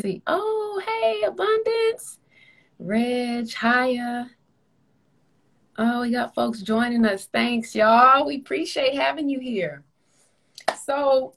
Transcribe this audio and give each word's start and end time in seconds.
see. 0.00 0.22
Oh, 0.26 0.82
hey, 0.86 1.26
Abundance. 1.26 2.18
Reg, 2.78 3.52
Haya. 3.52 4.30
Oh, 5.78 6.02
we 6.02 6.10
got 6.10 6.34
folks 6.34 6.60
joining 6.60 7.04
us. 7.06 7.26
Thanks, 7.26 7.74
y'all. 7.74 8.26
We 8.26 8.36
appreciate 8.36 8.94
having 8.94 9.28
you 9.28 9.40
here. 9.40 9.84
So, 10.84 11.34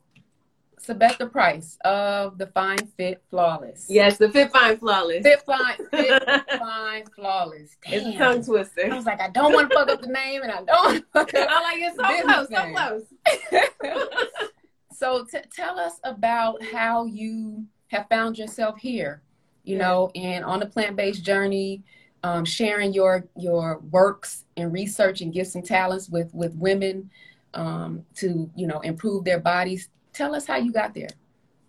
Sebecca 0.86 1.32
Price 1.32 1.78
of 1.84 2.38
the 2.38 2.48
Fine 2.48 2.86
Fit 2.98 3.24
Flawless. 3.30 3.88
Yes, 3.90 4.18
the 4.18 4.30
Fit 4.30 4.52
Fine 4.52 4.78
Flawless. 4.78 5.24
Fit 5.24 5.42
Fine, 5.46 5.78
Fit 5.90 6.24
Fine 6.60 7.06
Flawless. 7.16 7.78
Damn. 7.84 7.94
It's 7.94 8.18
tongue 8.18 8.44
twister. 8.44 8.92
I 8.92 8.96
was 8.96 9.06
like, 9.06 9.22
I 9.22 9.30
don't 9.30 9.54
want 9.54 9.70
to 9.72 9.76
fuck 9.76 9.90
up 9.90 10.02
the 10.02 10.08
name, 10.08 10.42
and 10.44 10.52
I 10.52 10.64
don't. 10.64 11.06
I'm 11.14 11.24
like, 11.24 11.80
it's 11.80 11.96
so 11.96 12.22
close, 12.24 12.50
so 12.50 13.62
close. 13.82 14.50
so, 14.92 15.26
t- 15.26 15.48
tell 15.56 15.80
us 15.80 15.94
about 16.04 16.64
how 16.64 17.06
you 17.06 17.66
have 17.88 18.08
found 18.10 18.38
yourself 18.38 18.78
here. 18.80 19.22
You 19.64 19.78
know, 19.80 20.12
and 20.14 20.46
on 20.46 20.60
the 20.60 20.68
plant-based 20.68 21.24
journey, 21.24 21.82
um, 22.24 22.46
sharing 22.46 22.94
your 22.94 23.28
your 23.36 23.80
works 23.90 24.46
and 24.58 24.72
research 24.72 25.22
and 25.22 25.34
gifts 25.34 25.56
and 25.56 25.66
talents 25.66 26.08
with 26.08 26.34
with 26.34 26.54
women 26.56 27.10
um, 27.56 28.06
to 28.16 28.50
you 28.56 28.68
know 28.68 28.80
improve 28.82 29.24
their 29.24 29.40
bodies 29.40 29.90
Tell 30.16 30.34
us 30.34 30.48
how 30.48 30.56
you 30.56 30.72
got 30.72 30.94
there. 30.94 31.10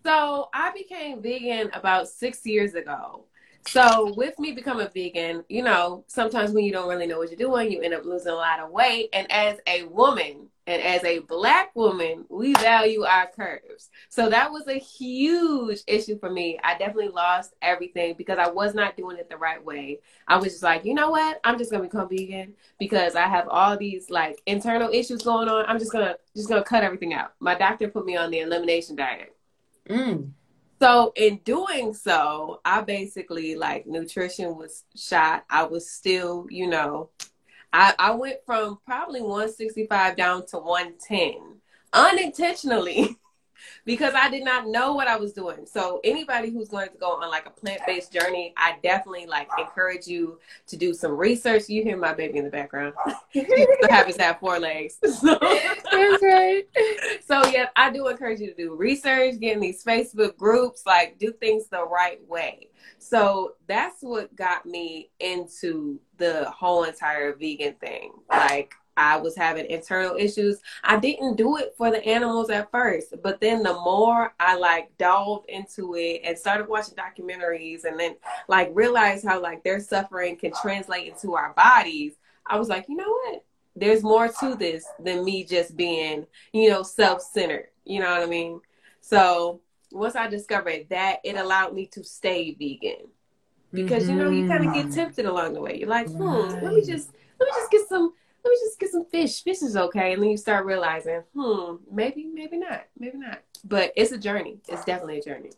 So 0.05 0.47
I 0.53 0.71
became 0.71 1.21
vegan 1.21 1.69
about 1.73 2.07
six 2.07 2.45
years 2.45 2.75
ago. 2.75 3.25
So 3.67 4.13
with 4.15 4.39
me 4.39 4.53
becoming 4.53 4.87
vegan, 4.93 5.43
you 5.49 5.61
know, 5.61 6.05
sometimes 6.07 6.51
when 6.51 6.63
you 6.63 6.71
don't 6.71 6.87
really 6.87 7.07
know 7.07 7.17
what 7.17 7.29
you're 7.29 7.37
doing, 7.37 7.69
you 7.69 7.81
end 7.81 7.93
up 7.93 8.05
losing 8.05 8.31
a 8.31 8.35
lot 8.35 8.61
of 8.61 8.71
weight. 8.71 9.09
And 9.11 9.29
as 9.29 9.57
a 9.67 9.83
woman, 9.83 10.47
and 10.67 10.81
as 10.81 11.01
a 11.05 11.19
black 11.19 11.73
woman, 11.75 12.25
we 12.29 12.53
value 12.55 13.03
our 13.03 13.27
curves. 13.27 13.89
So 14.09 14.29
that 14.29 14.51
was 14.51 14.67
a 14.67 14.77
huge 14.77 15.79
issue 15.87 16.19
for 16.19 16.29
me. 16.29 16.59
I 16.61 16.77
definitely 16.77 17.07
lost 17.07 17.55
everything 17.61 18.15
because 18.17 18.37
I 18.37 18.49
was 18.49 18.75
not 18.75 18.97
doing 18.97 19.17
it 19.17 19.29
the 19.29 19.37
right 19.37 19.63
way. 19.63 20.01
I 20.27 20.35
was 20.35 20.51
just 20.51 20.63
like, 20.63 20.83
you 20.83 20.93
know 20.93 21.09
what? 21.09 21.39
I'm 21.45 21.57
just 21.57 21.71
gonna 21.71 21.83
become 21.83 22.09
vegan 22.09 22.53
because 22.79 23.15
I 23.15 23.27
have 23.27 23.47
all 23.47 23.77
these 23.77 24.09
like 24.09 24.41
internal 24.45 24.91
issues 24.91 25.21
going 25.21 25.47
on. 25.47 25.65
I'm 25.67 25.79
just 25.79 25.93
gonna 25.93 26.17
just 26.35 26.49
gonna 26.49 26.63
cut 26.63 26.83
everything 26.83 27.13
out. 27.13 27.33
My 27.39 27.55
doctor 27.55 27.87
put 27.87 28.05
me 28.05 28.17
on 28.17 28.29
the 28.29 28.39
elimination 28.39 28.97
diet. 28.97 29.33
Mm. 29.89 30.31
So 30.81 31.13
in 31.15 31.37
doing 31.45 31.93
so, 31.93 32.59
I 32.65 32.81
basically 32.81 33.55
like 33.55 33.87
nutrition 33.87 34.57
was 34.57 34.83
shot. 34.95 35.45
I 35.49 35.63
was 35.63 35.89
still, 35.89 36.45
you 36.49 36.67
know, 36.67 37.09
I, 37.73 37.93
I 37.99 38.11
went 38.11 38.37
from 38.45 38.79
probably 38.85 39.21
165 39.21 40.15
down 40.15 40.45
to 40.47 40.57
110 40.57 41.57
unintentionally 41.93 43.17
because 43.85 44.13
I 44.13 44.29
did 44.29 44.43
not 44.43 44.67
know 44.67 44.93
what 44.93 45.07
I 45.07 45.17
was 45.17 45.33
doing. 45.33 45.65
So 45.65 45.99
anybody 46.03 46.49
who's 46.51 46.69
going 46.69 46.89
to 46.89 46.97
go 46.97 47.11
on 47.21 47.29
like 47.29 47.45
a 47.45 47.49
plant-based 47.49 48.11
journey, 48.11 48.53
I 48.57 48.77
definitely 48.83 49.25
like 49.25 49.49
encourage 49.57 50.07
you 50.07 50.39
to 50.67 50.77
do 50.77 50.93
some 50.93 51.11
research. 51.11 51.69
You 51.69 51.83
hear 51.83 51.97
my 51.97 52.13
baby 52.13 52.37
in 52.37 52.45
the 52.45 52.51
background. 52.51 52.93
he 53.29 53.45
happens 53.89 54.17
to 54.17 54.23
have 54.23 54.39
four 54.39 54.59
legs. 54.59 54.97
So. 55.17 55.37
That's 55.41 56.23
right. 56.23 56.63
So 57.25 57.45
yeah, 57.47 57.67
I 57.75 57.89
do 57.89 58.07
encourage 58.07 58.39
you 58.39 58.47
to 58.47 58.53
do 58.53 58.75
research, 58.75 59.39
get 59.39 59.53
in 59.53 59.59
these 59.59 59.83
Facebook 59.83 60.37
groups, 60.37 60.83
like 60.85 61.17
do 61.17 61.31
things 61.33 61.67
the 61.67 61.85
right 61.85 62.25
way. 62.27 62.69
So 62.99 63.53
that's 63.67 64.01
what 64.01 64.35
got 64.35 64.65
me 64.65 65.09
into 65.19 65.99
the 66.17 66.49
whole 66.51 66.83
entire 66.83 67.35
vegan 67.35 67.73
thing. 67.75 68.13
Like 68.29 68.73
I 68.97 69.17
was 69.17 69.35
having 69.35 69.67
internal 69.67 70.15
issues. 70.17 70.59
I 70.83 70.97
didn't 70.97 71.35
do 71.35 71.57
it 71.57 71.75
for 71.77 71.91
the 71.91 72.03
animals 72.03 72.49
at 72.49 72.71
first, 72.71 73.13
but 73.21 73.39
then 73.39 73.63
the 73.63 73.73
more 73.73 74.33
I 74.39 74.57
like 74.57 74.97
dove 74.97 75.45
into 75.47 75.95
it 75.95 76.21
and 76.23 76.37
started 76.37 76.67
watching 76.67 76.95
documentaries 76.95 77.85
and 77.85 77.99
then 77.99 78.15
like 78.47 78.71
realized 78.73 79.25
how 79.25 79.41
like 79.41 79.63
their 79.63 79.79
suffering 79.79 80.35
can 80.35 80.51
translate 80.61 81.07
into 81.07 81.35
our 81.35 81.53
bodies, 81.53 82.13
I 82.45 82.57
was 82.57 82.67
like, 82.67 82.89
you 82.89 82.95
know 82.95 83.09
what? 83.09 83.45
There's 83.75 84.01
more 84.01 84.27
to 84.27 84.55
this 84.55 84.85
than 84.99 85.23
me 85.23 85.43
just 85.43 85.77
being, 85.77 86.25
you 86.51 86.69
know, 86.69 86.81
self-centered. 86.81 87.67
You 87.85 87.99
know 87.99 88.09
what 88.09 88.23
I 88.23 88.25
mean? 88.25 88.59
So 89.01 89.61
once 89.91 90.15
I 90.15 90.27
discovered 90.27 90.87
that, 90.89 91.19
it 91.23 91.37
allowed 91.37 91.73
me 91.73 91.85
to 91.87 92.03
stay 92.03 92.55
vegan. 92.55 93.07
Because 93.71 94.03
mm-hmm. 94.03 94.17
you 94.17 94.23
know, 94.23 94.29
you 94.31 94.47
kind 94.47 94.65
of 94.65 94.73
get 94.73 94.85
mm-hmm. 94.85 94.95
tempted 94.95 95.25
along 95.25 95.53
the 95.53 95.61
way. 95.61 95.77
You're 95.77 95.89
like, 95.89 96.07
hmm, 96.07 96.23
right. 96.23 96.63
let 96.63 96.73
me 96.73 96.83
just 96.83 97.11
let 97.39 97.45
me 97.45 97.51
just 97.53 97.71
get 97.71 97.87
some 97.87 98.13
let 98.47 98.51
me 98.51 98.57
just 98.65 98.79
get 98.79 98.91
some 98.91 99.05
fish. 99.05 99.43
Fish 99.43 99.61
is 99.61 99.75
okay. 99.75 100.13
And 100.13 100.23
then 100.23 100.29
you 100.29 100.37
start 100.37 100.65
realizing, 100.65 101.21
hmm, 101.35 101.75
maybe, 101.91 102.25
maybe 102.33 102.57
not, 102.57 102.85
maybe 102.97 103.17
not. 103.17 103.41
But 103.65 103.91
it's 103.97 104.13
a 104.13 104.17
journey. 104.17 104.59
It's 104.69 104.85
definitely 104.85 105.19
a 105.19 105.23
journey. 105.23 105.51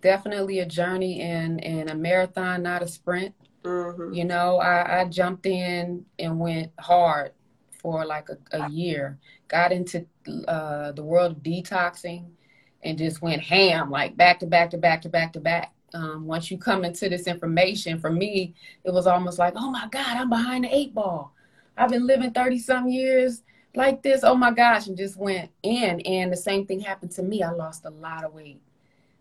Definitely 0.00 0.60
a 0.60 0.66
journey 0.66 1.20
and 1.20 1.62
and 1.62 1.90
a 1.90 1.94
marathon, 1.94 2.62
not 2.62 2.82
a 2.82 2.88
sprint. 2.88 3.34
Mm-hmm. 3.64 4.14
You 4.14 4.24
know, 4.24 4.58
I, 4.58 5.00
I 5.00 5.04
jumped 5.06 5.46
in 5.46 6.06
and 6.18 6.38
went 6.38 6.72
hard 6.78 7.32
for 7.80 8.04
like 8.04 8.28
a, 8.28 8.62
a 8.62 8.70
year. 8.70 9.18
Got 9.48 9.72
into 9.72 10.06
uh, 10.46 10.92
the 10.92 11.02
world 11.02 11.32
of 11.32 11.42
detoxing 11.42 12.28
and 12.82 12.96
just 12.96 13.22
went 13.22 13.42
ham, 13.42 13.90
like 13.90 14.16
back 14.16 14.38
to 14.40 14.46
back 14.46 14.70
to 14.70 14.78
back 14.78 15.02
to 15.02 15.08
back 15.08 15.32
to 15.32 15.40
back. 15.40 15.72
Um, 15.92 16.26
once 16.26 16.50
you 16.50 16.58
come 16.58 16.84
into 16.84 17.08
this 17.08 17.26
information, 17.26 17.98
for 18.00 18.10
me, 18.10 18.54
it 18.84 18.92
was 18.92 19.06
almost 19.06 19.38
like, 19.38 19.54
oh 19.56 19.70
my 19.70 19.86
God, 19.90 20.16
I'm 20.16 20.28
behind 20.30 20.64
the 20.64 20.74
eight 20.74 20.94
ball. 20.94 21.33
I've 21.76 21.90
been 21.90 22.06
living 22.06 22.32
30 22.32 22.58
some 22.58 22.88
years 22.88 23.42
like 23.74 24.02
this. 24.02 24.22
Oh 24.22 24.34
my 24.34 24.52
gosh, 24.52 24.86
and 24.86 24.96
just 24.96 25.16
went 25.16 25.50
in. 25.62 26.00
And 26.00 26.32
the 26.32 26.36
same 26.36 26.66
thing 26.66 26.80
happened 26.80 27.12
to 27.12 27.22
me. 27.22 27.42
I 27.42 27.50
lost 27.50 27.84
a 27.84 27.90
lot 27.90 28.24
of 28.24 28.32
weight. 28.32 28.60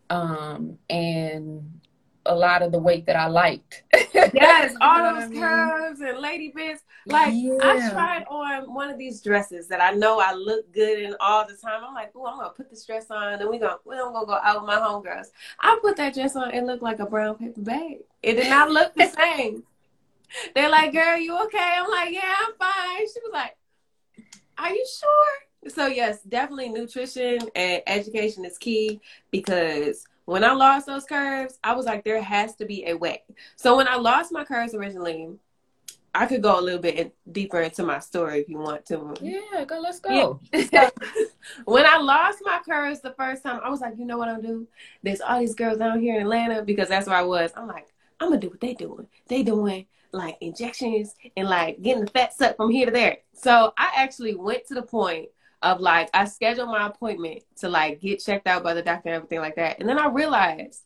Um, 0.09 0.77
and 0.89 1.81
a 2.25 2.35
lot 2.35 2.61
of 2.61 2.71
the 2.71 2.79
weight 2.79 3.05
that 3.05 3.15
I 3.15 3.27
liked. 3.27 3.83
yes, 4.13 4.75
all 4.79 5.19
those 5.19 5.37
curves 5.37 5.99
and 6.01 6.19
lady 6.19 6.53
bits. 6.55 6.83
Like 7.05 7.33
yeah. 7.35 7.57
I 7.61 7.89
tried 7.89 8.25
on 8.29 8.73
one 8.73 8.89
of 8.89 8.97
these 8.97 9.21
dresses 9.21 9.67
that 9.67 9.81
I 9.81 9.91
know 9.91 10.19
I 10.19 10.33
look 10.33 10.71
good 10.73 10.99
in 10.99 11.15
all 11.19 11.45
the 11.45 11.55
time. 11.55 11.83
I'm 11.85 11.93
like, 11.93 12.11
oh, 12.15 12.25
I'm 12.25 12.37
gonna 12.37 12.51
put 12.51 12.69
this 12.69 12.85
dress 12.85 13.11
on, 13.11 13.33
and 13.33 13.49
we 13.49 13.59
gonna 13.59 13.77
we 13.85 13.95
are 13.95 14.11
gonna 14.11 14.25
go 14.25 14.39
out 14.41 14.61
with 14.61 14.67
my 14.67 14.75
homegirls. 14.75 15.27
I 15.59 15.77
put 15.81 15.97
that 15.97 16.13
dress 16.13 16.35
on, 16.35 16.51
it 16.51 16.63
looked 16.63 16.83
like 16.83 16.99
a 16.99 17.05
brown 17.05 17.35
paper 17.35 17.61
bag. 17.61 17.99
It 18.21 18.35
did 18.35 18.49
not 18.49 18.71
look 18.71 18.93
the 18.95 19.07
same. 19.37 19.63
They're 20.55 20.69
like, 20.69 20.93
girl, 20.93 21.17
you 21.17 21.37
okay? 21.45 21.75
I'm 21.77 21.89
like, 21.89 22.13
yeah, 22.13 22.35
I'm 22.47 22.53
fine. 22.59 23.07
She 23.07 23.19
was 23.21 23.31
like, 23.31 23.55
are 24.57 24.69
you 24.69 24.85
sure? 24.99 25.71
So 25.71 25.87
yes, 25.87 26.21
definitely 26.21 26.69
nutrition 26.69 27.39
and 27.55 27.81
education 27.87 28.45
is 28.45 28.57
key 28.57 28.99
because 29.31 30.05
when 30.25 30.43
I 30.43 30.53
lost 30.53 30.85
those 30.85 31.05
curves, 31.05 31.57
I 31.63 31.73
was 31.73 31.85
like, 31.85 32.03
there 32.03 32.21
has 32.21 32.55
to 32.55 32.65
be 32.65 32.85
a 32.87 32.95
way. 32.95 33.23
So 33.55 33.77
when 33.77 33.87
I 33.87 33.95
lost 33.95 34.31
my 34.31 34.43
curves 34.43 34.73
originally, 34.73 35.37
I 36.15 36.27
could 36.27 36.43
go 36.43 36.59
a 36.59 36.61
little 36.61 36.79
bit 36.79 37.15
deeper 37.31 37.59
into 37.61 37.83
my 37.83 37.99
story 37.99 38.41
if 38.41 38.49
you 38.49 38.59
want 38.59 38.85
to. 38.87 39.15
Yeah, 39.19 39.65
go. 39.65 39.79
Let's 39.79 39.99
go. 39.99 40.39
Yeah. 40.53 40.89
when 41.65 41.85
I 41.85 41.97
lost 41.97 42.39
my 42.43 42.59
curves 42.63 43.01
the 43.01 43.13
first 43.13 43.41
time, 43.41 43.59
I 43.63 43.69
was 43.69 43.81
like, 43.81 43.97
you 43.97 44.05
know 44.05 44.19
what 44.19 44.29
I'm 44.29 44.41
doing? 44.41 44.67
There's 45.01 45.21
all 45.21 45.39
these 45.39 45.55
girls 45.55 45.79
down 45.79 45.99
here 45.99 46.15
in 46.15 46.21
Atlanta 46.21 46.61
because 46.61 46.87
that's 46.87 47.07
where 47.07 47.17
I 47.17 47.23
was. 47.23 47.51
I'm 47.55 47.67
like, 47.67 47.87
I'm 48.19 48.29
gonna 48.29 48.39
do 48.39 48.49
what 48.49 48.61
they 48.61 48.75
doing. 48.75 49.07
They 49.27 49.41
doing 49.41 49.87
like 50.13 50.37
injections 50.41 51.15
and 51.35 51.49
like 51.49 51.81
getting 51.81 52.05
the 52.05 52.11
fat 52.11 52.33
sucked 52.33 52.57
from 52.57 52.69
here 52.69 52.85
to 52.85 52.91
there. 52.91 53.17
So 53.33 53.73
I 53.77 53.91
actually 53.97 54.35
went 54.35 54.67
to 54.67 54.75
the 54.75 54.83
point 54.83 55.29
of 55.61 55.79
like 55.79 56.09
I 56.13 56.25
scheduled 56.25 56.69
my 56.69 56.87
appointment 56.87 57.43
to 57.57 57.69
like 57.69 58.01
get 58.01 58.23
checked 58.23 58.47
out 58.47 58.63
by 58.63 58.73
the 58.73 58.81
doctor 58.81 59.09
and 59.09 59.15
everything 59.15 59.39
like 59.39 59.55
that. 59.55 59.79
And 59.79 59.89
then 59.89 59.97
I 59.97 60.07
realized, 60.07 60.83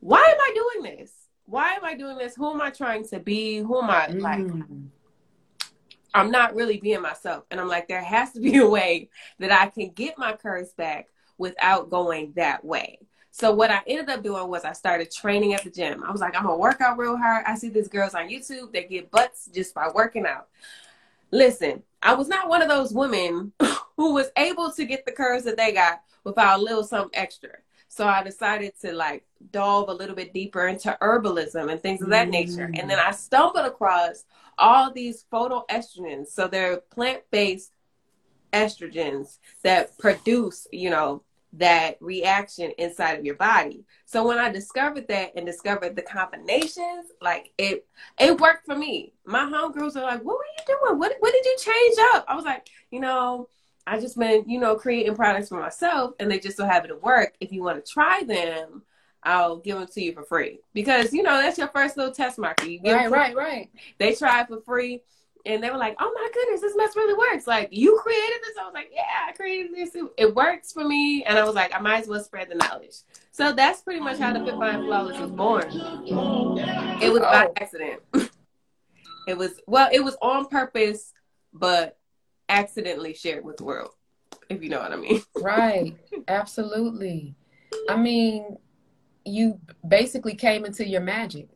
why 0.00 0.20
am 0.20 0.38
I 0.38 0.52
doing 0.54 0.96
this? 0.96 1.12
Why 1.46 1.72
am 1.72 1.84
I 1.84 1.94
doing 1.94 2.16
this? 2.16 2.34
Who 2.36 2.50
am 2.50 2.60
I 2.60 2.70
trying 2.70 3.06
to 3.08 3.18
be? 3.18 3.58
Who 3.58 3.82
am 3.82 3.90
I 3.90 4.06
like? 4.06 4.38
Mm. 4.38 4.86
I'm 6.14 6.30
not 6.30 6.54
really 6.54 6.78
being 6.78 7.02
myself. 7.02 7.44
And 7.50 7.60
I'm 7.60 7.68
like, 7.68 7.88
there 7.88 8.02
has 8.02 8.32
to 8.32 8.40
be 8.40 8.56
a 8.58 8.68
way 8.68 9.10
that 9.40 9.50
I 9.50 9.66
can 9.66 9.90
get 9.90 10.16
my 10.16 10.34
curves 10.34 10.72
back 10.72 11.08
without 11.38 11.90
going 11.90 12.32
that 12.36 12.64
way. 12.64 13.00
So 13.36 13.52
what 13.52 13.72
I 13.72 13.82
ended 13.88 14.08
up 14.10 14.22
doing 14.22 14.46
was 14.46 14.64
I 14.64 14.72
started 14.72 15.10
training 15.10 15.54
at 15.54 15.64
the 15.64 15.70
gym. 15.70 16.04
I 16.04 16.12
was 16.12 16.20
like, 16.20 16.36
I'm 16.36 16.44
gonna 16.44 16.56
work 16.56 16.80
out 16.80 16.98
real 16.98 17.16
hard. 17.16 17.44
I 17.48 17.56
see 17.56 17.68
these 17.68 17.88
girls 17.88 18.14
on 18.14 18.28
YouTube 18.28 18.72
that 18.74 18.88
get 18.88 19.10
butts 19.10 19.50
just 19.52 19.74
by 19.74 19.90
working 19.92 20.24
out. 20.24 20.46
Listen, 21.32 21.82
I 22.00 22.14
was 22.14 22.28
not 22.28 22.48
one 22.48 22.62
of 22.62 22.68
those 22.68 22.92
women 22.92 23.52
who 23.96 24.14
was 24.14 24.30
able 24.36 24.70
to 24.70 24.84
get 24.84 25.04
the 25.04 25.10
curves 25.10 25.42
that 25.46 25.56
they 25.56 25.72
got 25.72 26.02
without 26.22 26.60
a 26.60 26.62
little 26.62 26.84
something 26.84 27.10
extra. 27.12 27.50
So 27.88 28.06
I 28.06 28.22
decided 28.22 28.78
to 28.82 28.92
like 28.92 29.24
delve 29.50 29.88
a 29.88 29.94
little 29.94 30.14
bit 30.14 30.32
deeper 30.32 30.68
into 30.68 30.96
herbalism 31.02 31.72
and 31.72 31.82
things 31.82 32.02
of 32.02 32.10
that 32.10 32.28
mm. 32.28 32.30
nature. 32.30 32.70
And 32.72 32.88
then 32.88 33.00
I 33.00 33.10
stumbled 33.10 33.66
across 33.66 34.22
all 34.58 34.92
these 34.92 35.24
phytoestrogens. 35.32 36.28
So 36.28 36.46
they're 36.46 36.76
plant-based 36.76 37.72
estrogens 38.52 39.38
that 39.64 39.98
produce, 39.98 40.68
you 40.70 40.90
know, 40.90 41.24
that 41.58 41.96
reaction 42.00 42.72
inside 42.78 43.18
of 43.18 43.24
your 43.24 43.36
body. 43.36 43.84
So 44.06 44.26
when 44.26 44.38
I 44.38 44.50
discovered 44.50 45.08
that 45.08 45.32
and 45.36 45.46
discovered 45.46 45.96
the 45.96 46.02
combinations, 46.02 47.10
like 47.20 47.52
it 47.58 47.86
it 48.18 48.40
worked 48.40 48.66
for 48.66 48.76
me. 48.76 49.12
My 49.24 49.44
homegirls 49.44 49.96
are 49.96 50.02
like, 50.02 50.22
"What 50.22 50.38
were 50.38 50.44
you 50.58 50.64
doing? 50.66 50.98
What 50.98 51.14
what 51.20 51.32
did 51.32 51.44
you 51.44 51.56
change 51.58 51.96
up?" 52.14 52.24
I 52.28 52.34
was 52.34 52.44
like, 52.44 52.68
"You 52.90 53.00
know, 53.00 53.48
I 53.86 54.00
just 54.00 54.18
been, 54.18 54.48
you 54.48 54.58
know, 54.58 54.76
creating 54.76 55.14
products 55.14 55.48
for 55.48 55.60
myself 55.60 56.14
and 56.18 56.30
they 56.30 56.38
just 56.38 56.56
so 56.56 56.64
happen 56.64 56.90
to 56.90 56.96
work. 56.96 57.34
If 57.40 57.52
you 57.52 57.62
want 57.62 57.84
to 57.84 57.92
try 57.92 58.22
them, 58.24 58.82
I'll 59.22 59.56
give 59.56 59.78
them 59.78 59.86
to 59.86 60.02
you 60.02 60.12
for 60.12 60.22
free 60.22 60.60
because 60.74 61.12
you 61.12 61.22
know 61.22 61.38
that's 61.40 61.56
your 61.56 61.68
first 61.68 61.96
little 61.96 62.12
test 62.12 62.38
market. 62.38 62.68
You 62.68 62.80
right, 62.84 63.10
right, 63.10 63.34
right. 63.34 63.70
They 63.98 64.14
try 64.14 64.42
it 64.42 64.48
for 64.48 64.60
free, 64.60 65.00
and 65.46 65.62
they 65.62 65.70
were 65.70 65.76
like, 65.76 65.96
"Oh 66.00 66.12
my 66.14 66.28
goodness, 66.32 66.60
this 66.60 66.76
mess 66.76 66.96
really 66.96 67.14
works!" 67.14 67.46
Like 67.46 67.68
you 67.70 67.98
created 68.02 68.40
this. 68.42 68.56
I 68.60 68.64
was 68.64 68.74
like, 68.74 68.90
"Yeah, 68.92 69.02
I 69.28 69.32
created 69.32 69.74
this. 69.74 69.96
It 70.16 70.34
works 70.34 70.72
for 70.72 70.84
me," 70.84 71.24
and 71.24 71.38
I 71.38 71.44
was 71.44 71.54
like, 71.54 71.74
"I 71.74 71.80
might 71.80 72.02
as 72.02 72.08
well 72.08 72.22
spread 72.22 72.48
the 72.48 72.54
knowledge." 72.54 72.96
So 73.30 73.52
that's 73.52 73.82
pretty 73.82 74.00
much 74.00 74.18
how 74.18 74.32
the 74.32 74.44
Fit 74.44 74.54
Fine 74.54 74.84
Flawless 74.84 75.18
was 75.18 75.30
born. 75.30 75.66
It 77.02 77.12
was 77.12 77.20
by 77.20 77.46
oh. 77.46 77.52
accident. 77.56 78.00
it 79.28 79.36
was 79.36 79.60
well, 79.66 79.88
it 79.92 80.02
was 80.02 80.16
on 80.22 80.46
purpose, 80.46 81.12
but 81.52 81.98
accidentally 82.48 83.14
shared 83.14 83.44
with 83.44 83.56
the 83.56 83.64
world. 83.64 83.90
If 84.48 84.62
you 84.62 84.68
know 84.68 84.80
what 84.80 84.92
I 84.92 84.96
mean. 84.96 85.22
right. 85.36 85.96
Absolutely. 86.28 87.34
I 87.88 87.96
mean, 87.96 88.56
you 89.24 89.58
basically 89.86 90.34
came 90.34 90.64
into 90.64 90.86
your 90.86 91.00
magic. 91.00 91.48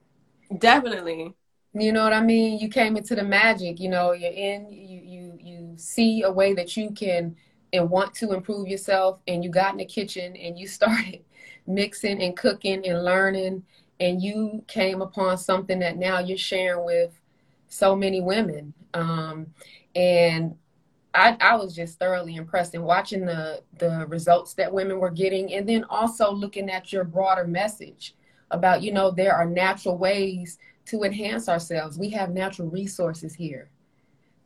Definitely. 0.56 1.34
You 1.74 1.92
know 1.92 2.02
what 2.02 2.12
I 2.12 2.20
mean? 2.22 2.58
You 2.58 2.68
came 2.68 2.96
into 2.96 3.14
the 3.14 3.22
magic, 3.22 3.78
you 3.78 3.88
know, 3.88 4.12
you're 4.12 4.32
in 4.32 4.70
you 4.70 5.00
you 5.04 5.38
you 5.40 5.74
see 5.76 6.22
a 6.22 6.30
way 6.30 6.54
that 6.54 6.76
you 6.76 6.90
can 6.92 7.36
and 7.72 7.90
want 7.90 8.14
to 8.14 8.32
improve 8.32 8.68
yourself 8.68 9.20
and 9.28 9.44
you 9.44 9.50
got 9.50 9.72
in 9.72 9.78
the 9.78 9.84
kitchen 9.84 10.34
and 10.36 10.58
you 10.58 10.66
started 10.78 11.24
mixing 11.66 12.22
and 12.22 12.36
cooking 12.36 12.86
and 12.86 13.04
learning 13.04 13.62
and 14.00 14.22
you 14.22 14.64
came 14.68 15.02
upon 15.02 15.36
something 15.36 15.78
that 15.80 15.98
now 15.98 16.18
you're 16.18 16.38
sharing 16.38 16.84
with 16.84 17.20
so 17.68 17.94
many 17.94 18.20
women. 18.20 18.72
Um, 18.94 19.48
and 19.94 20.56
I, 21.14 21.36
I 21.40 21.56
was 21.56 21.74
just 21.74 21.98
thoroughly 21.98 22.36
impressed 22.36 22.74
in 22.74 22.82
watching 22.82 23.24
the 23.26 23.62
the 23.78 24.06
results 24.08 24.54
that 24.54 24.72
women 24.72 24.98
were 24.98 25.10
getting 25.10 25.52
and 25.52 25.68
then 25.68 25.84
also 25.84 26.32
looking 26.32 26.70
at 26.70 26.92
your 26.92 27.04
broader 27.04 27.46
message 27.46 28.14
about 28.50 28.82
you 28.82 28.92
know 28.92 29.10
there 29.10 29.34
are 29.34 29.46
natural 29.46 29.98
ways 29.98 30.58
to 30.88 31.02
enhance 31.02 31.48
ourselves. 31.48 31.98
We 31.98 32.10
have 32.10 32.30
natural 32.30 32.68
resources 32.68 33.34
here 33.34 33.70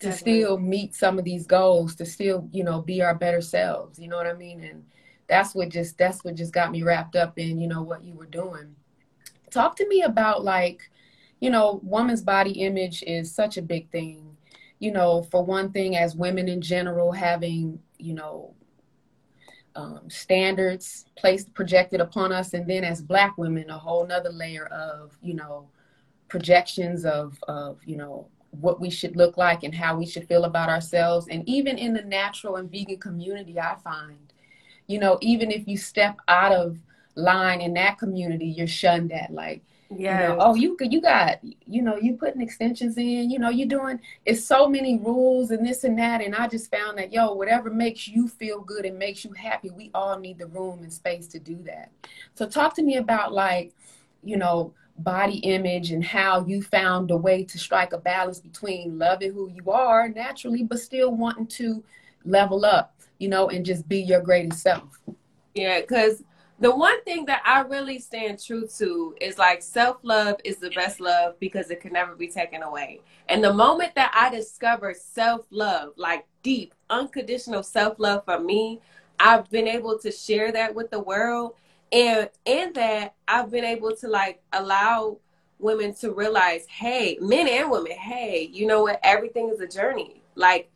to 0.01 0.09
Definitely. 0.09 0.41
still 0.43 0.59
meet 0.59 0.95
some 0.95 1.19
of 1.19 1.25
these 1.25 1.47
goals 1.47 1.95
to 1.97 2.05
still 2.05 2.49
you 2.53 2.65
know 2.65 2.83
be 2.83 3.03
our 3.03 3.15
better 3.15 3.41
selves. 3.41 3.99
You 3.99 4.09
know 4.09 4.17
what 4.17 4.27
i 4.27 4.35
mean? 4.35 4.63
And 4.65 4.85
that's 5.29 5.55
what 5.55 5.69
just 5.69 5.97
that's 5.97 6.25
what 6.25 6.35
just 6.35 6.53
got 6.53 6.73
me 6.73 6.83
wrapped 6.83 7.17
up 7.17 7.39
in 7.39 7.59
you 7.59 7.69
know 7.69 7.83
what 7.83 8.05
you 8.05 8.15
were 8.15 8.27
doing. 8.27 8.75
Talk 9.51 9.77
to 9.77 9.89
me 9.89 10.03
about 10.03 10.45
like 10.45 10.91
you 11.41 11.51
know 11.51 11.81
woman's 11.85 12.23
body 12.23 12.53
image 12.53 13.03
is 13.07 13.33
such 13.33 13.57
a 13.57 13.63
big 13.63 13.91
thing. 13.91 14.37
You 14.81 14.91
know, 14.91 15.23
for 15.31 15.45
one 15.45 15.71
thing, 15.71 15.97
as 15.97 16.17
women 16.17 16.49
in 16.49 16.61
general, 16.61 17.13
having, 17.13 17.79
you 17.99 18.15
know, 18.15 18.53
um, 19.77 20.11
standards 20.11 21.05
placed 21.17 21.55
projected 21.55 22.01
upon 22.01 22.33
us, 22.33 22.53
and 22.53 22.69
then 22.69 22.83
as 22.83 23.01
Black 23.01 23.39
women, 23.39 23.71
a 23.71 23.79
whole 23.79 24.05
nother 24.05 24.31
layer 24.31 24.67
of, 24.67 25.17
you 25.23 25.35
know, 25.35 25.69
projections 26.33 27.05
of, 27.05 27.39
of, 27.47 27.79
you 27.85 27.95
know, 27.95 28.27
what 28.53 28.81
we 28.81 28.89
should 28.89 29.17
look 29.17 29.37
like 29.37 29.65
and 29.65 29.75
how 29.75 29.95
we 29.99 30.07
should 30.07 30.27
feel 30.27 30.45
about 30.45 30.71
ourselves. 30.71 31.29
And 31.29 31.47
even 31.47 31.77
in 31.77 31.93
the 31.93 32.01
natural 32.01 32.57
and 32.57 32.71
vegan 32.71 32.99
community, 32.99 33.61
I 33.61 33.77
find, 33.85 34.33
you 34.87 34.99
know, 34.99 35.19
even 35.21 35.51
if 35.51 35.69
you 35.69 35.77
step 35.77 36.17
out 36.29 36.53
of 36.53 36.79
line 37.17 37.61
in 37.61 37.75
that 37.75 37.99
community, 37.99 38.47
you're 38.47 38.67
shunned 38.67 39.13
at. 39.13 39.31
Like, 39.31 39.63
yeah. 39.95 40.23
You 40.23 40.29
know, 40.29 40.37
oh, 40.41 40.55
you 40.55 40.75
you 40.81 41.03
got 41.03 41.41
you 41.43 41.83
know 41.83 41.97
you 41.97 42.15
putting 42.15 42.41
extensions 42.41 42.97
in. 42.97 43.31
You 43.31 43.39
know 43.39 43.51
you're 43.51 43.69
doing 43.69 44.01
it's 44.25 44.43
so 44.43 44.67
many 44.67 44.99
rules 44.99 45.51
and 45.51 45.67
this 45.67 45.85
and 45.85 45.99
that. 45.99 46.23
And 46.23 46.35
I 46.35 46.49
just 46.49 46.71
found 46.71 46.97
that 46.97 47.13
yo, 47.13 47.35
whatever 47.35 47.69
makes 47.69 48.09
you 48.09 48.27
feel 48.27 48.61
good 48.61 48.87
and 48.87 48.99
makes 48.99 49.23
you 49.23 49.33
happy, 49.33 49.69
we 49.69 49.91
all 49.93 50.19
need 50.19 50.39
the 50.39 50.47
room 50.47 50.83
and 50.83 50.91
space 50.91 51.27
to 51.29 51.39
do 51.39 51.59
that. 51.65 51.91
So 52.35 52.49
talk 52.49 52.75
to 52.77 52.83
me 52.83 52.97
about 52.97 53.35
like, 53.35 53.75
you 54.25 54.39
know, 54.39 54.73
body 54.99 55.39
image 55.39 55.91
and 55.91 56.05
how 56.05 56.45
you 56.47 56.63
found 56.63 57.11
a 57.11 57.17
way 57.17 57.45
to 57.45 57.59
strike 57.59 57.93
a 57.93 57.99
balance 57.99 58.41
between 58.41 58.99
loving 58.99 59.33
who 59.33 59.51
you 59.51 59.71
are 59.71 60.09
naturally, 60.09 60.63
but 60.63 60.79
still 60.79 61.15
wanting 61.15 61.47
to 61.47 61.83
level 62.25 62.65
up, 62.65 62.95
you 63.19 63.29
know, 63.29 63.49
and 63.49 63.65
just 63.65 63.89
be 63.89 64.01
your 64.01 64.21
greatest 64.21 64.63
self. 64.63 65.01
Yeah, 65.55 65.81
because 65.81 66.23
the 66.63 66.75
one 66.75 67.03
thing 67.03 67.25
that 67.27 67.43
I 67.45 67.63
really 67.63 67.99
stand 67.99 68.43
true 68.43 68.69
to 68.79 69.17
is 69.21 69.37
like 69.37 69.63
self 69.63 69.97
love 70.03 70.37
is 70.45 70.59
the 70.59 70.71
best 70.71 71.01
love 71.01 71.39
because 71.41 71.71
it 71.71 71.81
can 71.81 71.93
never 71.93 72.15
be 72.15 72.29
taken 72.29 72.63
away. 72.63 73.01
And 73.29 73.43
the 73.43 73.53
moment 73.53 73.95
that 73.97 74.13
I 74.15 74.31
discovered 74.31 74.97
self 74.97 75.45
love, 75.51 75.95
like 75.97 76.27
deep, 76.43 76.75
unconditional 76.89 77.65
self 77.65 77.99
love 77.99 78.25
for 78.25 78.39
me, 78.39 78.81
I've 79.19 79.51
been 79.51 79.67
able 79.67 79.99
to 79.99 80.13
share 80.13 80.53
that 80.53 80.75
with 80.75 80.91
the 80.91 81.01
world. 81.01 81.55
And 81.93 82.31
in 82.45 82.73
that, 82.73 83.15
I've 83.29 83.51
been 83.51 83.65
able 83.65 83.95
to 83.97 84.09
like 84.09 84.43
allow 84.53 85.19
women 85.59 85.95
to 85.97 86.13
realize, 86.13 86.67
hey, 86.67 87.19
men 87.21 87.47
and 87.47 87.71
women, 87.71 87.93
hey, 87.93 88.49
you 88.53 88.67
know 88.67 88.83
what? 88.83 88.99
Everything 89.03 89.51
is 89.51 89.61
a 89.61 89.69
journey. 89.69 90.23
Like, 90.35 90.71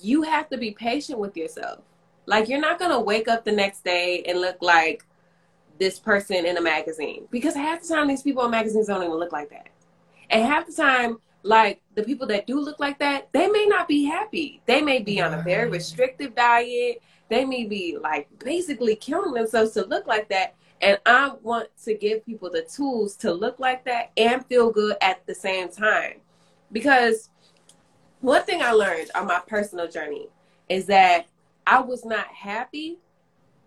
you 0.00 0.22
have 0.22 0.48
to 0.50 0.56
be 0.56 0.70
patient 0.70 1.18
with 1.18 1.36
yourself. 1.36 1.80
Like, 2.26 2.48
you're 2.48 2.60
not 2.60 2.78
to 2.78 3.00
wake 3.00 3.28
up 3.28 3.44
the 3.44 3.52
next 3.52 3.84
day 3.84 4.22
and 4.26 4.40
look 4.40 4.56
like 4.60 5.04
this 5.78 5.98
person 5.98 6.46
in 6.46 6.56
a 6.56 6.60
magazine 6.60 7.26
because 7.30 7.54
half 7.54 7.82
the 7.82 7.88
time 7.88 8.06
these 8.06 8.22
people 8.22 8.44
in 8.44 8.50
magazines 8.50 8.86
don't 8.86 9.02
even 9.02 9.16
look 9.16 9.32
like 9.32 9.50
that 9.50 9.68
and 10.30 10.44
half 10.44 10.66
the 10.66 10.72
time 10.72 11.18
like 11.42 11.82
the 11.96 12.02
people 12.04 12.26
that 12.26 12.46
do 12.46 12.60
look 12.60 12.78
like 12.78 13.00
that 13.00 13.28
they 13.32 13.48
may 13.48 13.66
not 13.66 13.88
be 13.88 14.04
happy 14.04 14.62
they 14.66 14.80
may 14.80 15.00
be 15.00 15.20
on 15.20 15.34
a 15.34 15.42
very 15.42 15.68
restrictive 15.68 16.36
diet 16.36 17.02
they 17.32 17.44
may 17.44 17.64
be 17.64 17.96
like 18.00 18.28
basically 18.38 18.94
killing 18.96 19.32
themselves 19.32 19.72
to 19.72 19.84
look 19.86 20.06
like 20.06 20.28
that 20.28 20.54
and 20.80 20.98
i 21.06 21.32
want 21.42 21.68
to 21.82 21.94
give 21.94 22.24
people 22.24 22.50
the 22.50 22.62
tools 22.62 23.16
to 23.16 23.32
look 23.32 23.58
like 23.58 23.84
that 23.84 24.10
and 24.16 24.44
feel 24.46 24.70
good 24.70 24.96
at 25.00 25.24
the 25.26 25.34
same 25.34 25.68
time 25.68 26.14
because 26.70 27.30
one 28.20 28.42
thing 28.44 28.62
i 28.62 28.72
learned 28.72 29.10
on 29.14 29.26
my 29.26 29.40
personal 29.46 29.88
journey 29.88 30.28
is 30.68 30.86
that 30.86 31.26
i 31.66 31.80
was 31.80 32.04
not 32.04 32.26
happy 32.26 32.98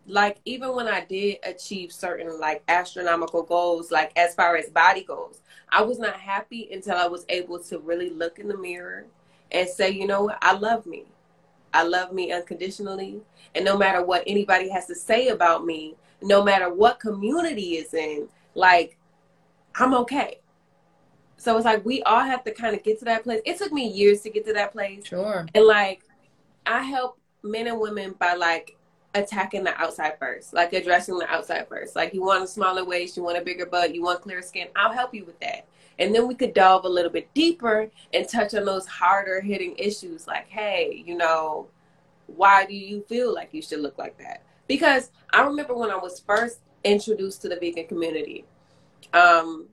like 0.07 0.37
even 0.45 0.75
when 0.75 0.87
I 0.87 1.03
did 1.03 1.39
achieve 1.43 1.91
certain 1.91 2.39
like 2.39 2.63
astronomical 2.67 3.43
goals, 3.43 3.91
like 3.91 4.11
as 4.17 4.35
far 4.35 4.55
as 4.55 4.69
body 4.69 5.03
goals, 5.03 5.41
I 5.69 5.81
was 5.81 5.99
not 5.99 6.15
happy 6.15 6.69
until 6.71 6.97
I 6.97 7.07
was 7.07 7.25
able 7.29 7.59
to 7.59 7.79
really 7.79 8.09
look 8.09 8.39
in 8.39 8.47
the 8.47 8.57
mirror 8.57 9.05
and 9.51 9.67
say, 9.67 9.89
you 9.89 10.05
know 10.05 10.23
what, 10.23 10.37
I 10.41 10.53
love 10.53 10.85
me. 10.85 11.05
I 11.75 11.83
love 11.83 12.13
me 12.13 12.31
unconditionally. 12.31 13.21
And 13.53 13.65
no 13.65 13.77
matter 13.77 14.03
what 14.03 14.23
anybody 14.25 14.69
has 14.69 14.87
to 14.87 14.95
say 14.95 15.27
about 15.27 15.65
me, 15.65 15.95
no 16.21 16.43
matter 16.43 16.73
what 16.73 16.99
community 16.99 17.75
is 17.75 17.93
in, 17.93 18.27
like 18.53 18.97
I'm 19.75 19.93
okay. 19.93 20.39
So 21.37 21.55
it's 21.57 21.65
like 21.65 21.85
we 21.85 22.01
all 22.03 22.21
have 22.21 22.43
to 22.45 22.51
kind 22.51 22.75
of 22.75 22.83
get 22.83 22.97
to 22.99 23.05
that 23.05 23.23
place. 23.23 23.41
It 23.45 23.57
took 23.57 23.71
me 23.71 23.87
years 23.87 24.21
to 24.21 24.29
get 24.29 24.45
to 24.45 24.53
that 24.53 24.71
place. 24.71 25.05
Sure. 25.05 25.45
And 25.53 25.65
like 25.65 26.03
I 26.65 26.81
help 26.81 27.19
men 27.43 27.67
and 27.67 27.79
women 27.79 28.15
by 28.17 28.33
like 28.35 28.77
attacking 29.13 29.63
the 29.63 29.75
outside 29.79 30.17
first, 30.19 30.53
like 30.53 30.73
addressing 30.73 31.17
the 31.17 31.27
outside 31.29 31.67
first. 31.67 31.95
Like 31.95 32.13
you 32.13 32.21
want 32.21 32.43
a 32.43 32.47
smaller 32.47 32.85
waist, 32.85 33.17
you 33.17 33.23
want 33.23 33.37
a 33.37 33.41
bigger 33.41 33.65
butt, 33.65 33.93
you 33.93 34.03
want 34.03 34.21
clear 34.21 34.41
skin. 34.41 34.67
I'll 34.75 34.93
help 34.93 35.13
you 35.13 35.25
with 35.25 35.39
that. 35.41 35.67
And 35.99 36.13
then 36.13 36.27
we 36.27 36.35
could 36.35 36.53
delve 36.53 36.85
a 36.85 36.89
little 36.89 37.11
bit 37.11 37.33
deeper 37.33 37.89
and 38.13 38.27
touch 38.27 38.53
on 38.53 38.65
those 38.65 38.85
harder 38.85 39.39
hitting 39.41 39.75
issues 39.77 40.27
like, 40.27 40.47
hey, 40.49 41.03
you 41.05 41.15
know, 41.15 41.67
why 42.27 42.65
do 42.65 42.75
you 42.75 43.01
feel 43.07 43.33
like 43.33 43.49
you 43.53 43.61
should 43.61 43.79
look 43.79 43.97
like 43.97 44.17
that? 44.17 44.43
Because 44.67 45.11
I 45.31 45.43
remember 45.43 45.75
when 45.75 45.91
I 45.91 45.97
was 45.97 46.19
first 46.19 46.59
introduced 46.83 47.41
to 47.43 47.49
the 47.49 47.55
vegan 47.55 47.87
community, 47.87 48.45
um, 49.13 49.67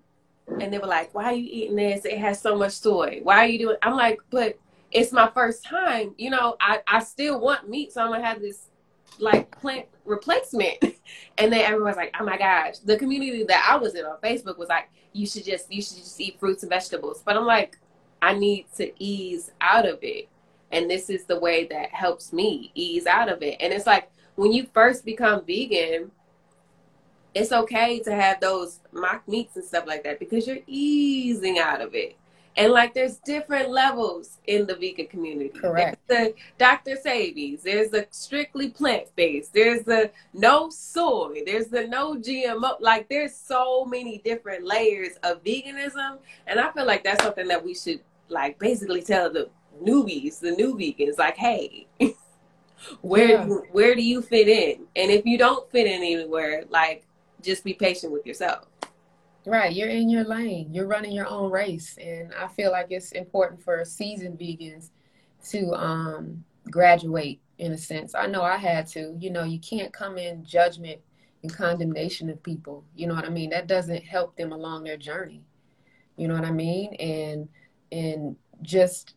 and 0.60 0.72
they 0.72 0.78
were 0.78 0.86
like, 0.86 1.14
why 1.14 1.24
are 1.24 1.34
you 1.34 1.48
eating 1.50 1.76
this? 1.76 2.04
It 2.04 2.18
has 2.18 2.40
so 2.40 2.56
much 2.56 2.72
soy. 2.72 3.20
Why 3.22 3.38
are 3.38 3.46
you 3.46 3.58
doing? 3.58 3.76
I'm 3.82 3.96
like, 3.96 4.20
but 4.30 4.58
it's 4.90 5.12
my 5.12 5.30
first 5.32 5.64
time. 5.64 6.14
You 6.18 6.30
know, 6.30 6.56
I, 6.60 6.80
I 6.86 7.00
still 7.00 7.40
want 7.40 7.68
meat, 7.68 7.92
so 7.92 8.02
I'm 8.02 8.10
gonna 8.10 8.24
have 8.24 8.40
this 8.40 8.68
like 9.18 9.50
plant 9.60 9.86
replacement. 10.04 10.78
and 11.38 11.52
then 11.52 11.60
everyone's 11.60 11.96
like, 11.96 12.14
oh 12.18 12.24
my 12.24 12.38
gosh. 12.38 12.78
The 12.78 12.96
community 12.96 13.44
that 13.44 13.66
I 13.68 13.76
was 13.76 13.94
in 13.94 14.04
on 14.04 14.16
Facebook 14.22 14.58
was 14.58 14.68
like, 14.68 14.88
you 15.12 15.26
should 15.26 15.44
just 15.44 15.72
you 15.72 15.82
should 15.82 15.98
just 15.98 16.20
eat 16.20 16.38
fruits 16.40 16.62
and 16.62 16.70
vegetables. 16.70 17.22
But 17.24 17.36
I'm 17.36 17.46
like, 17.46 17.78
I 18.20 18.34
need 18.34 18.66
to 18.76 18.92
ease 19.02 19.50
out 19.60 19.86
of 19.86 19.98
it. 20.02 20.28
And 20.70 20.90
this 20.90 21.10
is 21.10 21.24
the 21.24 21.38
way 21.38 21.66
that 21.66 21.90
helps 21.90 22.32
me 22.32 22.70
ease 22.74 23.06
out 23.06 23.28
of 23.28 23.42
it. 23.42 23.58
And 23.60 23.72
it's 23.72 23.86
like 23.86 24.10
when 24.36 24.52
you 24.52 24.66
first 24.72 25.04
become 25.04 25.44
vegan, 25.44 26.10
it's 27.34 27.52
okay 27.52 27.98
to 28.00 28.14
have 28.14 28.40
those 28.40 28.80
mock 28.92 29.26
meats 29.26 29.56
and 29.56 29.64
stuff 29.64 29.86
like 29.86 30.04
that 30.04 30.18
because 30.18 30.46
you're 30.46 30.58
easing 30.66 31.58
out 31.58 31.80
of 31.80 31.94
it. 31.94 32.16
And 32.56 32.72
like 32.72 32.92
there's 32.92 33.16
different 33.18 33.70
levels 33.70 34.38
in 34.46 34.66
the 34.66 34.74
vegan 34.74 35.06
community. 35.06 35.48
Correct. 35.48 35.98
There's 36.06 36.32
the 36.32 36.34
Dr. 36.58 36.96
Sebi's, 36.96 37.62
there's 37.62 37.90
the 37.90 38.06
strictly 38.10 38.68
plant 38.68 39.14
based, 39.16 39.54
there's 39.54 39.82
the 39.84 40.10
no 40.34 40.68
soy, 40.68 41.42
there's 41.46 41.68
the 41.68 41.86
no 41.86 42.16
GMO. 42.16 42.80
Like 42.80 43.08
there's 43.08 43.34
so 43.34 43.84
many 43.86 44.18
different 44.18 44.64
layers 44.64 45.16
of 45.22 45.42
veganism. 45.42 46.18
And 46.46 46.60
I 46.60 46.70
feel 46.72 46.86
like 46.86 47.04
that's 47.04 47.24
something 47.24 47.48
that 47.48 47.64
we 47.64 47.74
should 47.74 48.00
like 48.28 48.58
basically 48.58 49.02
tell 49.02 49.32
the 49.32 49.48
newbies, 49.82 50.40
the 50.40 50.52
new 50.52 50.74
vegans, 50.74 51.18
like, 51.18 51.36
hey, 51.36 51.86
where 53.00 53.28
yeah. 53.28 53.46
where 53.72 53.94
do 53.94 54.02
you 54.02 54.20
fit 54.20 54.48
in? 54.48 54.86
And 54.94 55.10
if 55.10 55.24
you 55.24 55.38
don't 55.38 55.70
fit 55.70 55.86
in 55.86 56.02
anywhere, 56.02 56.64
like 56.68 57.06
just 57.40 57.64
be 57.64 57.72
patient 57.74 58.12
with 58.12 58.26
yourself. 58.26 58.66
Right, 59.44 59.74
you're 59.74 59.88
in 59.88 60.08
your 60.08 60.24
lane. 60.24 60.72
You're 60.72 60.86
running 60.86 61.12
your 61.12 61.26
own 61.26 61.50
race, 61.50 61.98
and 61.98 62.32
I 62.34 62.46
feel 62.46 62.70
like 62.70 62.88
it's 62.90 63.10
important 63.12 63.60
for 63.60 63.84
seasoned 63.84 64.38
vegans 64.38 64.90
to 65.50 65.72
um, 65.74 66.44
graduate 66.70 67.40
in 67.58 67.72
a 67.72 67.78
sense. 67.78 68.14
I 68.14 68.26
know 68.26 68.42
I 68.42 68.56
had 68.56 68.86
to. 68.88 69.16
You 69.18 69.30
know, 69.30 69.42
you 69.42 69.58
can't 69.58 69.92
come 69.92 70.16
in 70.16 70.44
judgment 70.44 71.00
and 71.42 71.52
condemnation 71.52 72.30
of 72.30 72.40
people. 72.42 72.84
You 72.94 73.08
know 73.08 73.14
what 73.14 73.24
I 73.24 73.30
mean? 73.30 73.50
That 73.50 73.66
doesn't 73.66 74.04
help 74.04 74.36
them 74.36 74.52
along 74.52 74.84
their 74.84 74.96
journey. 74.96 75.42
You 76.16 76.28
know 76.28 76.34
what 76.34 76.44
I 76.44 76.52
mean? 76.52 76.94
And 76.94 77.48
and 77.90 78.36
just 78.62 79.14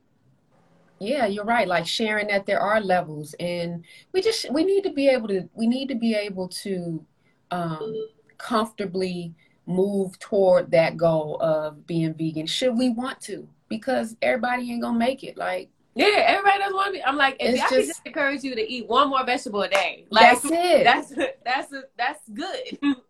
yeah, 1.00 1.28
you're 1.28 1.46
right. 1.46 1.68
Like 1.68 1.86
sharing 1.86 2.28
that 2.28 2.48
there 2.48 2.60
are 2.60 2.82
levels, 2.82 3.36
and 3.40 3.84
we 4.12 4.22
just 4.22 4.52
we 4.52 4.64
need 4.64 4.84
to 4.86 4.92
be 4.92 5.08
able 5.08 5.28
to 5.28 5.48
we 5.54 5.68
need 5.68 5.88
to 5.90 5.96
be 5.96 6.16
able 6.16 6.48
to 6.48 7.06
um, 7.52 8.08
comfortably 8.38 9.36
move 9.66 10.18
toward 10.20 10.72
that 10.72 10.98
goal 10.98 11.38
of 11.42 11.86
being 11.88 12.14
vegan? 12.14 12.48
Should 12.48 12.78
we 12.78 12.90
want 12.90 13.22
to? 13.22 13.48
Because 13.68 14.16
everybody 14.22 14.72
ain't 14.72 14.82
gonna 14.82 14.98
make 14.98 15.24
it. 15.24 15.38
Like 15.38 15.70
yeah 15.96 16.26
everybody 16.28 16.60
doesn't 16.60 16.76
want 16.76 16.88
to 16.88 16.92
be 16.92 17.04
i'm 17.06 17.16
like 17.16 17.38
if 17.40 17.56
I 17.56 17.70
just, 17.70 17.88
just 17.88 18.02
encourage 18.06 18.44
you 18.44 18.54
to 18.54 18.62
eat 18.70 18.86
one 18.86 19.10
more 19.10 19.26
vegetable 19.26 19.62
a 19.62 19.70
day 19.70 20.06
like 20.10 20.42
that's 20.42 20.44
it. 20.44 20.84
that's 20.84 21.14
that's 21.46 21.72
a, 21.72 21.84
that's 21.98 22.30
good. 22.30 22.96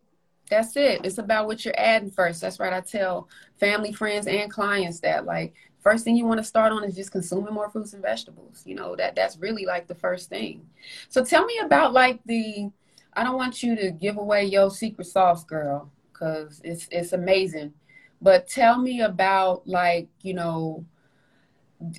That's 0.48 0.76
it. 0.76 1.00
It's 1.04 1.18
about 1.18 1.46
what 1.46 1.64
you're 1.64 1.74
adding 1.76 2.10
first. 2.10 2.40
That's 2.40 2.60
right. 2.60 2.72
I 2.72 2.80
tell 2.80 3.28
family 3.58 3.92
friends 3.92 4.26
and 4.26 4.50
clients 4.50 5.00
that 5.00 5.24
like 5.24 5.54
first 5.80 6.04
thing 6.04 6.16
you 6.16 6.24
want 6.24 6.38
to 6.38 6.44
start 6.44 6.72
on 6.72 6.84
is 6.84 6.94
just 6.94 7.10
consuming 7.10 7.52
more 7.52 7.68
fruits 7.68 7.94
and 7.94 8.02
vegetables. 8.02 8.62
You 8.64 8.76
know 8.76 8.94
that 8.96 9.16
that's 9.16 9.36
really 9.38 9.66
like 9.66 9.88
the 9.88 9.94
first 9.94 10.28
thing. 10.28 10.64
So 11.08 11.24
tell 11.24 11.44
me 11.44 11.58
about 11.64 11.92
like 11.92 12.20
the 12.26 12.70
i 13.14 13.24
don't 13.24 13.36
want 13.36 13.62
you 13.62 13.74
to 13.74 13.90
give 13.90 14.18
away 14.18 14.44
your 14.44 14.70
secret 14.70 15.06
sauce 15.06 15.42
girl 15.42 15.90
because 16.18 16.60
it's 16.64 16.88
it's 16.90 17.12
amazing. 17.12 17.72
But 18.20 18.48
tell 18.48 18.78
me 18.78 19.02
about 19.02 19.66
like 19.66 20.08
you 20.22 20.34
know 20.34 20.84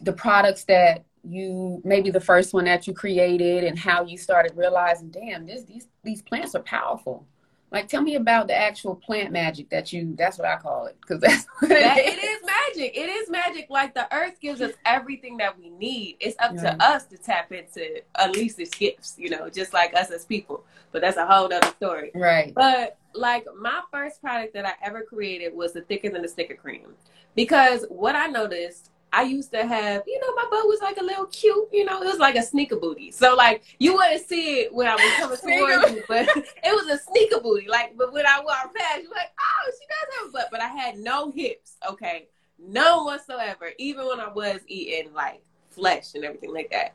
the 0.01 0.13
products 0.13 0.63
that 0.65 1.05
you 1.24 1.81
maybe 1.83 2.09
the 2.09 2.19
first 2.19 2.53
one 2.53 2.65
that 2.65 2.88
you 2.88 2.93
created 2.93 3.63
and 3.63 3.77
how 3.77 4.05
you 4.05 4.17
started 4.17 4.55
realizing, 4.55 5.09
damn, 5.09 5.45
this 5.45 5.63
these 5.63 5.88
these 6.03 6.21
plants 6.21 6.55
are 6.55 6.63
powerful. 6.63 7.27
Like, 7.69 7.89
tell 7.89 8.01
me 8.01 8.15
about 8.15 8.47
the 8.47 8.55
actual 8.55 8.95
plant 8.95 9.31
magic 9.31 9.69
that 9.71 9.91
you, 9.91 10.15
that's 10.17 10.38
what 10.38 10.47
I 10.47 10.55
call 10.55 10.86
it. 10.86 10.97
Cause 11.05 11.19
that's 11.19 11.45
what 11.59 11.69
that, 11.69 11.97
it, 11.97 12.07
is. 12.07 12.13
it 12.13 12.24
is 12.24 12.41
magic. 12.45 12.97
It 12.97 13.09
is 13.09 13.29
magic. 13.29 13.67
Like 13.69 13.93
the 13.93 14.13
earth 14.15 14.39
gives 14.39 14.62
us 14.62 14.71
everything 14.86 15.38
that 15.38 15.57
we 15.57 15.69
need. 15.71 16.15
It's 16.21 16.38
up 16.39 16.53
yeah. 16.55 16.62
to 16.75 16.83
us 16.83 17.05
to 17.07 17.17
tap 17.17 17.51
into 17.51 18.01
unleash 18.15 18.57
its 18.57 18.71
gifts, 18.71 19.15
you 19.17 19.29
know, 19.29 19.50
just 19.50 19.74
like 19.74 19.93
us 19.95 20.12
as 20.12 20.24
people. 20.24 20.63
But 20.93 21.01
that's 21.01 21.17
a 21.17 21.25
whole 21.25 21.51
other 21.51 21.67
story. 21.75 22.12
Right. 22.15 22.53
But 22.53 22.97
like 23.13 23.45
my 23.59 23.81
first 23.91 24.21
product 24.21 24.53
that 24.53 24.65
I 24.65 24.74
ever 24.81 25.03
created 25.03 25.53
was 25.53 25.74
the 25.74 25.81
thicker 25.81 26.09
than 26.09 26.21
the 26.21 26.29
snicker 26.29 26.55
cream. 26.55 26.93
Because 27.36 27.86
what 27.89 28.15
I 28.15 28.27
noticed 28.27 28.91
I 29.13 29.23
used 29.23 29.51
to 29.51 29.65
have, 29.65 30.03
you 30.05 30.19
know, 30.19 30.33
my 30.35 30.45
butt 30.49 30.67
was 30.67 30.81
like 30.81 30.97
a 30.97 31.03
little 31.03 31.25
cute, 31.27 31.69
you 31.71 31.85
know, 31.85 32.01
it 32.01 32.05
was 32.05 32.19
like 32.19 32.35
a 32.35 32.43
sneaker 32.43 32.75
booty. 32.75 33.11
So 33.11 33.35
like 33.35 33.63
you 33.79 33.93
wouldn't 33.93 34.25
see 34.27 34.61
it 34.61 34.73
when 34.73 34.87
I 34.87 34.95
was 34.95 35.13
coming 35.17 35.57
towards 35.57 35.95
you, 35.95 36.03
but 36.07 36.27
it 36.27 36.75
was 36.75 36.87
a 36.87 37.01
sneaker 37.03 37.39
booty. 37.39 37.67
Like, 37.67 37.97
but 37.97 38.11
when 38.11 38.25
I 38.25 38.41
walked 38.43 38.75
past, 38.75 39.01
you're 39.01 39.11
like, 39.11 39.31
oh, 39.39 39.71
she 39.71 39.87
does 39.87 40.19
have 40.19 40.29
a 40.29 40.31
butt, 40.31 40.47
but 40.51 40.61
I 40.61 40.67
had 40.67 40.97
no 40.97 41.31
hips, 41.31 41.77
okay, 41.89 42.27
none 42.59 43.05
whatsoever. 43.05 43.69
Even 43.77 44.07
when 44.07 44.19
I 44.19 44.29
was 44.29 44.59
eating 44.67 45.13
like 45.13 45.41
flesh 45.69 46.13
and 46.15 46.25
everything 46.25 46.53
like 46.53 46.69
that. 46.71 46.93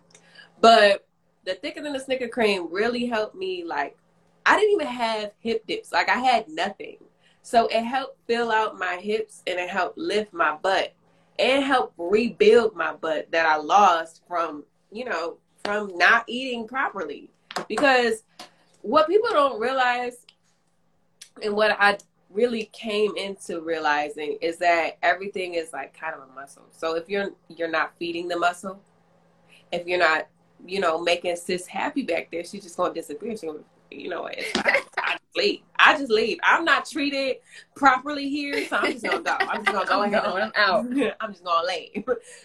But 0.61 1.07
the 1.45 1.55
thicker 1.55 1.83
than 1.83 1.93
the 1.93 2.01
snicker 2.01 2.29
cream 2.29 2.69
really 2.71 3.07
helped 3.07 3.35
me. 3.35 3.65
Like, 3.65 3.97
I 4.45 4.57
didn't 4.57 4.75
even 4.75 4.87
have 4.87 5.33
hip 5.41 5.67
dips. 5.67 5.93
Like 5.93 6.09
I 6.09 6.19
had 6.19 6.49
nothing. 6.49 6.99
So 7.43 7.67
it 7.67 7.83
helped 7.83 8.19
fill 8.27 8.53
out 8.53 8.79
my 8.79 8.97
hips 8.97 9.43
and 9.47 9.59
it 9.59 9.69
helped 9.69 9.99
lift 9.99 10.33
my 10.33 10.57
butt 10.57 10.95
and 11.43 11.65
help 11.65 11.93
rebuild 11.99 12.77
my 12.77 12.95
butt 12.95 13.31
that 13.33 13.45
I 13.45 13.57
lost 13.57 14.23
from, 14.29 14.63
you 14.93 15.05
know, 15.05 15.39
from 15.65 15.97
not 15.99 16.25
eating 16.29 16.69
properly. 16.69 17.31
Because 17.69 18.23
what 18.83 19.09
people 19.09 19.29
don't 19.31 19.61
realize 19.61 20.25
and 21.43 21.55
what 21.55 21.77
I 21.81 21.99
really 22.31 22.67
came 22.73 23.17
into 23.17 23.61
realizing 23.61 24.39
is 24.41 24.59
that 24.59 24.99
everything 25.03 25.55
is 25.55 25.73
like 25.73 25.99
kind 25.99 26.15
of 26.15 26.29
a 26.29 26.33
muscle. 26.33 26.65
So 26.71 26.95
if 26.95 27.09
you're 27.09 27.33
you're 27.49 27.71
not 27.71 27.93
feeding 27.99 28.29
the 28.29 28.39
muscle, 28.39 28.81
if 29.73 29.87
you're 29.87 29.99
not, 29.99 30.29
you 30.65 30.81
know, 30.81 31.01
making 31.01 31.35
sis 31.37 31.67
happy 31.67 32.03
back 32.03 32.31
there, 32.31 32.45
she's 32.45 32.63
just 32.63 32.77
gonna 32.77 32.95
disappear. 32.95 33.33
She's 33.33 33.43
gonna 33.43 33.59
you 33.91 34.09
know, 34.09 34.27
it's 34.27 34.51
fine. 34.53 34.75
I 35.35 35.39
just 35.39 35.47
leave. 35.47 35.61
I 35.79 35.99
just 35.99 36.11
leave. 36.11 36.39
I'm 36.43 36.65
not 36.65 36.87
treated 36.87 37.37
properly 37.75 38.29
here, 38.29 38.67
so 38.67 38.77
I'm 38.77 38.93
just 38.93 39.05
gonna 39.05 39.23
go. 39.23 39.37
I'm 39.39 39.65
just 39.65 39.89
gonna 39.89 40.11
go 40.11 40.21
oh, 40.25 40.37
ahead. 40.37 40.53
I'm 40.55 40.71
out. 40.71 41.15
I'm 41.21 41.33
just 41.33 41.45
gonna 41.45 41.67
leave. 41.67 42.05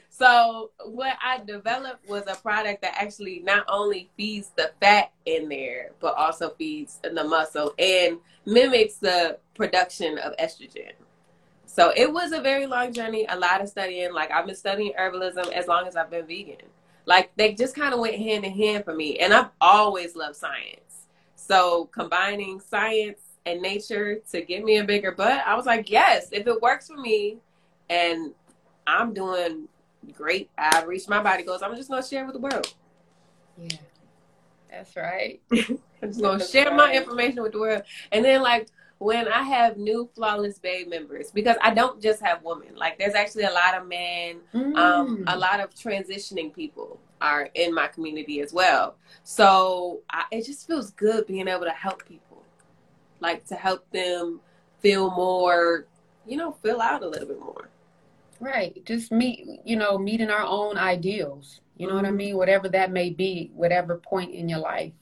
So 0.10 0.72
what 0.86 1.16
I 1.24 1.40
developed 1.46 2.08
was 2.10 2.24
a 2.28 2.36
product 2.36 2.82
that 2.82 2.96
actually 2.98 3.42
not 3.44 3.66
only 3.68 4.10
feeds 4.18 4.52
the 4.56 4.72
fat 4.82 5.12
in 5.26 5.50
there, 5.50 5.92
but 6.00 6.16
also 6.16 6.50
feeds 6.52 7.00
the 7.04 7.24
muscle 7.24 7.74
and 7.78 8.18
mimics 8.46 8.96
the 8.96 9.38
production 9.56 10.18
of 10.20 10.36
estrogen. 10.38 10.94
So 11.66 11.94
it 11.96 12.12
was 12.12 12.32
a 12.32 12.42
very 12.42 12.66
long 12.66 12.94
journey, 12.94 13.28
a 13.30 13.38
lot 13.38 13.62
of 13.62 13.70
studying. 13.70 14.14
Like 14.14 14.32
I've 14.32 14.48
been 14.48 14.56
studying 14.56 14.94
herbalism 15.00 15.52
as 15.52 15.68
long 15.68 15.88
as 15.88 15.96
I've 15.96 16.10
been 16.10 16.26
vegan. 16.26 16.66
Like 17.06 17.32
they 17.36 17.54
just 17.54 17.76
kind 17.76 17.94
of 17.94 18.00
went 18.00 18.16
hand 18.16 18.44
in 18.44 18.52
hand 18.52 18.84
for 18.84 18.96
me, 18.96 19.20
and 19.20 19.34
I've 19.34 19.50
always 19.62 20.16
loved 20.16 20.36
science. 20.36 20.87
So 21.38 21.86
combining 21.94 22.60
science 22.60 23.20
and 23.46 23.62
nature 23.62 24.20
to 24.32 24.42
get 24.42 24.66
me 24.66 24.80
a 24.80 24.84
bigger 24.84 25.12
butt, 25.12 25.44
I 25.46 25.56
was 25.56 25.66
like, 25.66 25.90
yes, 25.90 26.30
if 26.32 26.46
it 26.48 26.62
works 26.62 26.88
for 26.88 26.98
me 26.98 27.38
and 27.90 28.34
I'm 28.86 29.14
doing 29.14 29.70
great, 30.14 30.50
I've 30.58 30.88
reached 30.88 31.08
my 31.08 31.22
body 31.22 31.44
goals, 31.44 31.62
I'm 31.62 31.76
just 31.76 31.90
gonna 31.90 32.06
share 32.06 32.26
with 32.26 32.34
the 32.34 32.42
world. 32.42 32.74
Yeah. 33.58 33.78
That's 34.70 34.96
right. 34.96 35.40
I'm 35.52 35.80
just 36.02 36.22
gonna 36.22 36.46
share 36.46 36.66
right. 36.66 36.76
my 36.76 36.94
information 36.94 37.44
with 37.44 37.54
the 37.54 37.60
world. 37.60 37.84
And 38.12 38.26
then 38.26 38.42
like 38.42 38.68
when 38.98 39.28
I 39.28 39.44
have 39.44 39.78
new 39.78 40.10
Flawless 40.16 40.58
Babe 40.58 40.90
members, 40.90 41.30
because 41.30 41.56
I 41.62 41.72
don't 41.72 42.02
just 42.02 42.20
have 42.22 42.44
women. 42.44 42.76
Like 42.76 42.98
there's 42.98 43.14
actually 43.14 43.44
a 43.44 43.52
lot 43.52 43.76
of 43.76 43.88
men, 43.88 44.38
mm. 44.54 44.76
um, 44.76 45.24
a 45.28 45.34
mm. 45.34 45.40
lot 45.40 45.60
of 45.60 45.74
transitioning 45.76 46.52
people 46.54 47.00
are 47.22 47.50
in 47.54 47.74
my 47.74 47.88
community 47.88 48.42
as 48.42 48.54
well. 48.54 48.96
So 49.24 50.02
I, 50.10 50.24
it 50.32 50.46
just 50.46 50.68
feels 50.68 50.92
good 50.92 51.28
being 51.28 51.48
able 51.48 51.66
to 51.66 51.72
help 51.72 52.06
people, 52.06 52.44
like 53.20 53.46
to 53.48 53.56
help 53.56 53.90
them 53.92 54.40
feel 54.80 55.12
more, 55.12 55.86
you 56.26 56.38
know, 56.38 56.52
fill 56.64 56.82
out 56.82 57.04
a 57.04 57.08
little 57.08 57.28
bit 57.28 57.40
more. 57.40 57.70
Right. 58.40 58.86
Just 58.86 59.12
meet, 59.12 59.48
you 59.66 59.76
know, 59.76 59.98
meeting 59.98 60.30
our 60.30 60.46
own 60.46 60.78
ideals. 60.78 61.62
You 61.78 61.88
know 61.88 61.94
mm-hmm. 61.94 61.98
what 61.98 62.06
I 62.06 62.10
mm-hmm. 62.10 62.18
mean? 62.18 62.38
Whatever 62.38 62.70
that 62.70 62.92
may 62.92 63.10
be, 63.10 63.52
whatever 63.56 63.98
point 63.98 64.34
in 64.34 64.48
your 64.50 64.60
life. 64.60 64.94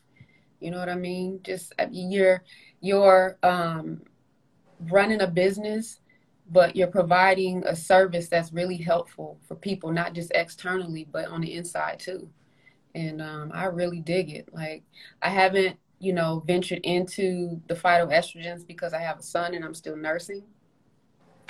You 0.59 0.71
know 0.71 0.79
what 0.79 0.89
I 0.89 0.95
mean? 0.95 1.41
Just 1.43 1.73
you're 1.91 2.43
you're 2.81 3.37
um, 3.43 4.01
running 4.89 5.21
a 5.21 5.27
business 5.27 5.99
but 6.49 6.75
you're 6.75 6.87
providing 6.87 7.63
a 7.65 7.75
service 7.75 8.27
that's 8.27 8.53
really 8.53 8.77
helpful 8.77 9.39
for 9.47 9.55
people, 9.55 9.91
not 9.91 10.13
just 10.13 10.31
externally, 10.35 11.07
but 11.11 11.27
on 11.27 11.41
the 11.41 11.53
inside 11.53 11.99
too. 11.99 12.29
And 12.93 13.21
um, 13.21 13.51
I 13.53 13.65
really 13.65 13.99
dig 13.99 14.29
it. 14.31 14.53
Like, 14.53 14.83
I 15.21 15.29
haven't, 15.29 15.77
you 15.99 16.13
know, 16.13 16.43
ventured 16.45 16.79
into 16.83 17.61
the 17.67 17.75
phytoestrogens 17.75 18.65
because 18.65 18.93
I 18.93 18.99
have 18.99 19.19
a 19.19 19.23
son 19.23 19.53
and 19.53 19.65
I'm 19.65 19.73
still 19.73 19.97
nursing. 19.97 20.43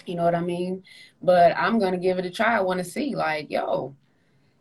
You 0.06 0.16
know 0.16 0.24
what 0.24 0.36
I 0.36 0.42
mean? 0.42 0.84
But 1.22 1.56
I'm 1.58 1.78
going 1.78 1.94
to 1.94 2.00
give 2.00 2.18
it 2.18 2.25
a 2.25 2.32
try. 2.32 2.58
I 2.58 2.62
want 2.62 2.80
to 2.80 2.84
see, 2.84 3.16
like, 3.16 3.50
yo, 3.52 3.96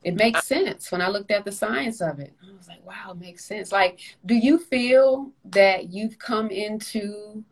it 0.03 0.15
makes 0.15 0.47
sense 0.47 0.93
when 0.93 1.01
I 1.01 1.09
looked 1.09 1.31
at 1.31 1.45
the 1.45 1.53
science 1.53 2.01
of 2.01 2.19
it. 2.19 2.35
I 2.43 2.57
was 2.57 2.69
like, 2.69 2.85
wow, 2.85 3.13
it 3.13 3.19
makes 3.19 3.45
sense. 3.45 3.73
Like, 3.73 4.01
do 4.27 4.35
you 4.35 4.59
feel 4.59 5.31
that 5.47 5.91
you've 5.91 6.19
come 6.19 6.51
into 6.51 7.45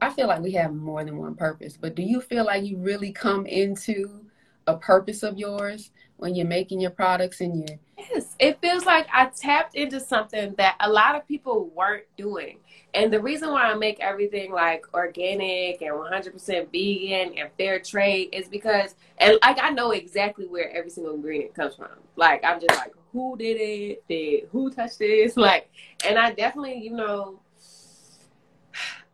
I 0.00 0.10
feel 0.10 0.28
like 0.28 0.40
we 0.40 0.52
have 0.52 0.74
more 0.74 1.04
than 1.04 1.18
one 1.18 1.34
purpose, 1.34 1.76
but 1.76 1.94
do 1.94 2.02
you 2.02 2.20
feel 2.20 2.44
like 2.44 2.64
you 2.64 2.78
really 2.78 3.12
come 3.12 3.46
into 3.46 4.24
a 4.66 4.76
purpose 4.76 5.22
of 5.22 5.38
yours 5.38 5.90
when 6.16 6.34
you're 6.34 6.46
making 6.46 6.80
your 6.80 6.90
products 6.90 7.40
and 7.40 7.56
you 7.56 7.78
Yes, 7.98 8.34
it 8.38 8.58
feels 8.60 8.86
like 8.86 9.06
I 9.12 9.26
tapped 9.26 9.74
into 9.74 10.00
something 10.00 10.54
that 10.56 10.76
a 10.80 10.90
lot 10.90 11.16
of 11.16 11.28
people 11.28 11.70
weren't 11.74 12.06
doing. 12.16 12.58
And 12.94 13.12
the 13.12 13.20
reason 13.20 13.50
why 13.50 13.64
I 13.64 13.74
make 13.74 14.00
everything 14.00 14.52
like 14.52 14.84
organic 14.94 15.82
and 15.82 15.92
100% 15.92 16.72
vegan 16.72 17.38
and 17.38 17.50
fair 17.58 17.78
trade 17.78 18.30
is 18.32 18.48
because, 18.48 18.94
and 19.18 19.38
like 19.42 19.58
I 19.62 19.70
know 19.70 19.90
exactly 19.90 20.46
where 20.46 20.70
every 20.74 20.90
single 20.90 21.14
ingredient 21.14 21.54
comes 21.54 21.76
from. 21.76 21.90
Like 22.16 22.42
I'm 22.42 22.58
just 22.58 22.78
like, 22.78 22.92
who 23.12 23.36
did 23.36 23.58
it? 23.60 24.08
Did 24.08 24.48
who 24.50 24.70
touched 24.70 24.98
this? 24.98 25.36
Like, 25.36 25.70
and 26.06 26.18
I 26.18 26.32
definitely, 26.32 26.78
you 26.78 26.92
know, 26.92 27.40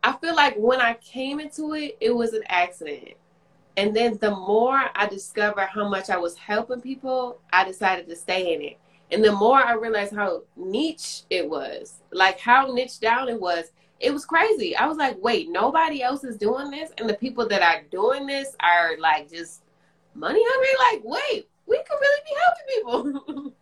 I 0.07 0.13
feel 0.13 0.37
like 0.37 0.55
when 0.55 0.79
I 0.79 0.93
came 0.93 1.41
into 1.41 1.73
it, 1.73 1.97
it 1.99 2.15
was 2.15 2.31
an 2.31 2.43
accident. 2.47 3.15
And 3.75 3.93
then 3.93 4.17
the 4.21 4.31
more 4.31 4.85
I 4.95 5.05
discovered 5.05 5.67
how 5.67 5.89
much 5.89 6.09
I 6.09 6.15
was 6.15 6.37
helping 6.37 6.79
people, 6.79 7.41
I 7.51 7.65
decided 7.65 8.07
to 8.07 8.15
stay 8.15 8.53
in 8.53 8.61
it. 8.61 8.77
And 9.11 9.21
the 9.21 9.33
more 9.33 9.57
I 9.57 9.73
realized 9.73 10.15
how 10.15 10.43
niche 10.55 11.23
it 11.29 11.49
was, 11.49 11.95
like 12.13 12.39
how 12.39 12.67
niche 12.67 13.01
down 13.01 13.27
it 13.27 13.39
was, 13.39 13.65
it 13.99 14.13
was 14.13 14.25
crazy. 14.25 14.77
I 14.77 14.87
was 14.87 14.95
like, 14.95 15.17
wait, 15.21 15.49
nobody 15.49 16.01
else 16.01 16.23
is 16.23 16.37
doing 16.37 16.71
this, 16.71 16.89
and 16.97 17.09
the 17.09 17.15
people 17.15 17.45
that 17.49 17.61
are 17.61 17.83
doing 17.91 18.27
this 18.27 18.55
are 18.61 18.97
like 18.99 19.29
just 19.29 19.63
money 20.15 20.41
hungry. 20.41 21.03
Like, 21.03 21.03
wait, 21.03 21.49
we 21.65 21.83
could 21.83 21.97
really 21.99 22.21
be 22.23 22.91
helping 22.93 23.11
people. 23.25 23.53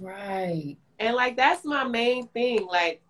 right. 0.00 0.76
And 1.00 1.16
like 1.16 1.36
that's 1.36 1.64
my 1.64 1.82
main 1.82 2.28
thing. 2.28 2.68
Like, 2.68 3.02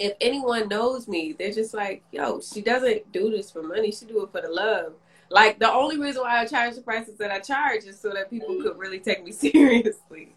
if 0.00 0.14
anyone 0.22 0.66
knows 0.68 1.06
me, 1.06 1.34
they're 1.38 1.52
just 1.52 1.74
like, 1.74 2.02
yo, 2.10 2.40
she 2.40 2.62
doesn't 2.62 3.12
do 3.12 3.30
this 3.30 3.50
for 3.50 3.62
money. 3.62 3.92
She 3.92 4.06
do 4.06 4.24
it 4.24 4.32
for 4.32 4.40
the 4.40 4.48
love. 4.48 4.94
Like 5.28 5.58
the 5.58 5.70
only 5.70 5.98
reason 5.98 6.22
why 6.22 6.40
I 6.40 6.46
charge 6.46 6.74
the 6.74 6.80
prices 6.80 7.18
that 7.18 7.30
I 7.30 7.38
charge 7.38 7.84
is 7.84 8.00
so 8.00 8.10
that 8.10 8.30
people 8.30 8.60
could 8.62 8.78
really 8.78 8.98
take 8.98 9.22
me 9.22 9.30
seriously. 9.32 10.34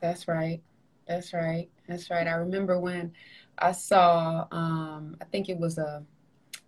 that's 0.00 0.26
right. 0.26 0.62
That's 1.06 1.34
right. 1.34 1.68
That's 1.86 2.10
right. 2.10 2.26
I 2.26 2.32
remember 2.32 2.80
when 2.80 3.12
I 3.58 3.72
saw, 3.72 4.46
um, 4.50 5.18
I 5.20 5.26
think 5.26 5.50
it 5.50 5.58
was 5.58 5.76
a 5.76 6.02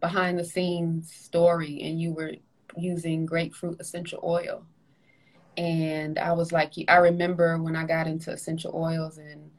behind 0.00 0.38
the 0.38 0.44
scenes 0.44 1.10
story, 1.10 1.80
and 1.84 1.98
you 1.98 2.12
were 2.12 2.32
using 2.76 3.24
grapefruit 3.24 3.80
essential 3.80 4.20
oil. 4.22 4.66
And 5.56 6.18
I 6.18 6.32
was 6.32 6.52
like, 6.52 6.74
I 6.86 6.96
remember 6.96 7.56
when 7.62 7.76
I 7.76 7.84
got 7.84 8.06
into 8.06 8.30
essential 8.30 8.72
oils, 8.74 9.16
and 9.16 9.50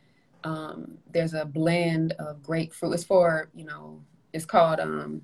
um, 0.45 0.99
there's 1.11 1.33
a 1.33 1.43
blend 1.43 2.13
of 2.13 2.41
grapefruit. 2.43 2.93
It's 2.93 3.03
for, 3.03 3.49
you 3.55 3.65
know, 3.65 4.01
it's 4.31 4.45
called, 4.45 4.79
um, 4.79 5.23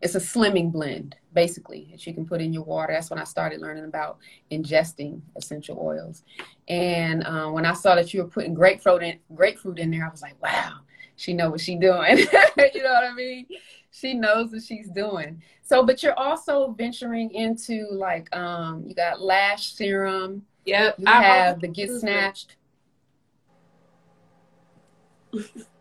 it's 0.00 0.14
a 0.14 0.20
slimming 0.20 0.70
blend, 0.70 1.16
basically, 1.34 1.88
that 1.90 2.06
you 2.06 2.14
can 2.14 2.24
put 2.24 2.40
in 2.40 2.52
your 2.52 2.62
water. 2.62 2.92
That's 2.92 3.10
when 3.10 3.18
I 3.18 3.24
started 3.24 3.60
learning 3.60 3.84
about 3.84 4.18
ingesting 4.52 5.20
essential 5.36 5.80
oils. 5.80 6.22
And 6.68 7.26
um, 7.26 7.52
when 7.54 7.66
I 7.66 7.72
saw 7.72 7.96
that 7.96 8.14
you 8.14 8.22
were 8.22 8.28
putting 8.28 8.54
grapefruit 8.54 9.02
in, 9.02 9.18
grapefruit 9.34 9.80
in 9.80 9.90
there, 9.90 10.06
I 10.06 10.10
was 10.10 10.22
like, 10.22 10.40
wow, 10.40 10.78
she 11.16 11.32
know 11.32 11.50
what 11.50 11.60
she's 11.60 11.80
doing. 11.80 12.18
you 12.18 12.82
know 12.84 12.92
what 12.92 13.04
I 13.04 13.14
mean? 13.16 13.46
She 13.90 14.14
knows 14.14 14.52
what 14.52 14.62
she's 14.62 14.88
doing. 14.90 15.42
So, 15.62 15.84
but 15.84 16.04
you're 16.04 16.18
also 16.18 16.70
venturing 16.78 17.32
into 17.32 17.88
like, 17.90 18.34
um, 18.36 18.84
you 18.86 18.94
got 18.94 19.20
lash 19.20 19.72
serum. 19.72 20.44
Yep. 20.66 20.96
You 20.98 21.04
I 21.08 21.22
have 21.22 21.60
the 21.60 21.66
get 21.66 21.90
snatched. 21.90 22.57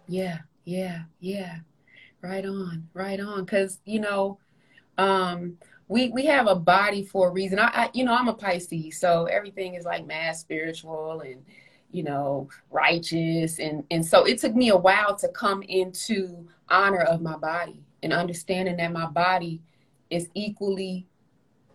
Yeah, 0.08 0.40
yeah, 0.66 1.04
yeah. 1.20 1.58
Right 2.22 2.46
on, 2.46 2.88
right 2.94 3.20
on. 3.20 3.46
Cause 3.46 3.80
you 3.86 4.00
know, 4.00 4.40
um, 4.98 5.58
we 5.88 6.10
we 6.10 6.26
have 6.26 6.48
a 6.48 6.56
body 6.56 7.04
for 7.04 7.30
a 7.30 7.32
reason. 7.32 7.60
I, 7.60 7.68
I, 7.68 7.90
you 7.94 8.04
know 8.04 8.16
I'm 8.16 8.28
a 8.28 8.34
Pisces, 8.34 9.00
so 9.00 9.26
everything 9.26 9.76
is 9.76 9.86
like 9.86 10.06
mass 10.06 10.42
spiritual 10.42 11.22
and 11.22 11.44
you 11.92 12.04
know 12.04 12.50
righteous 12.70 13.60
and 13.60 13.84
and 13.92 14.06
so 14.06 14.26
it 14.26 14.40
took 14.40 14.54
me 14.54 14.70
a 14.70 14.78
while 14.78 15.16
to 15.16 15.30
come 15.30 15.62
into 15.64 16.46
honor 16.70 17.02
of 17.02 17.22
my 17.22 17.38
body 17.38 17.82
and 18.04 18.12
understanding 18.12 18.76
that 18.76 18.92
my 18.92 19.06
body 19.06 19.62
is 20.10 20.30
equally 20.34 21.06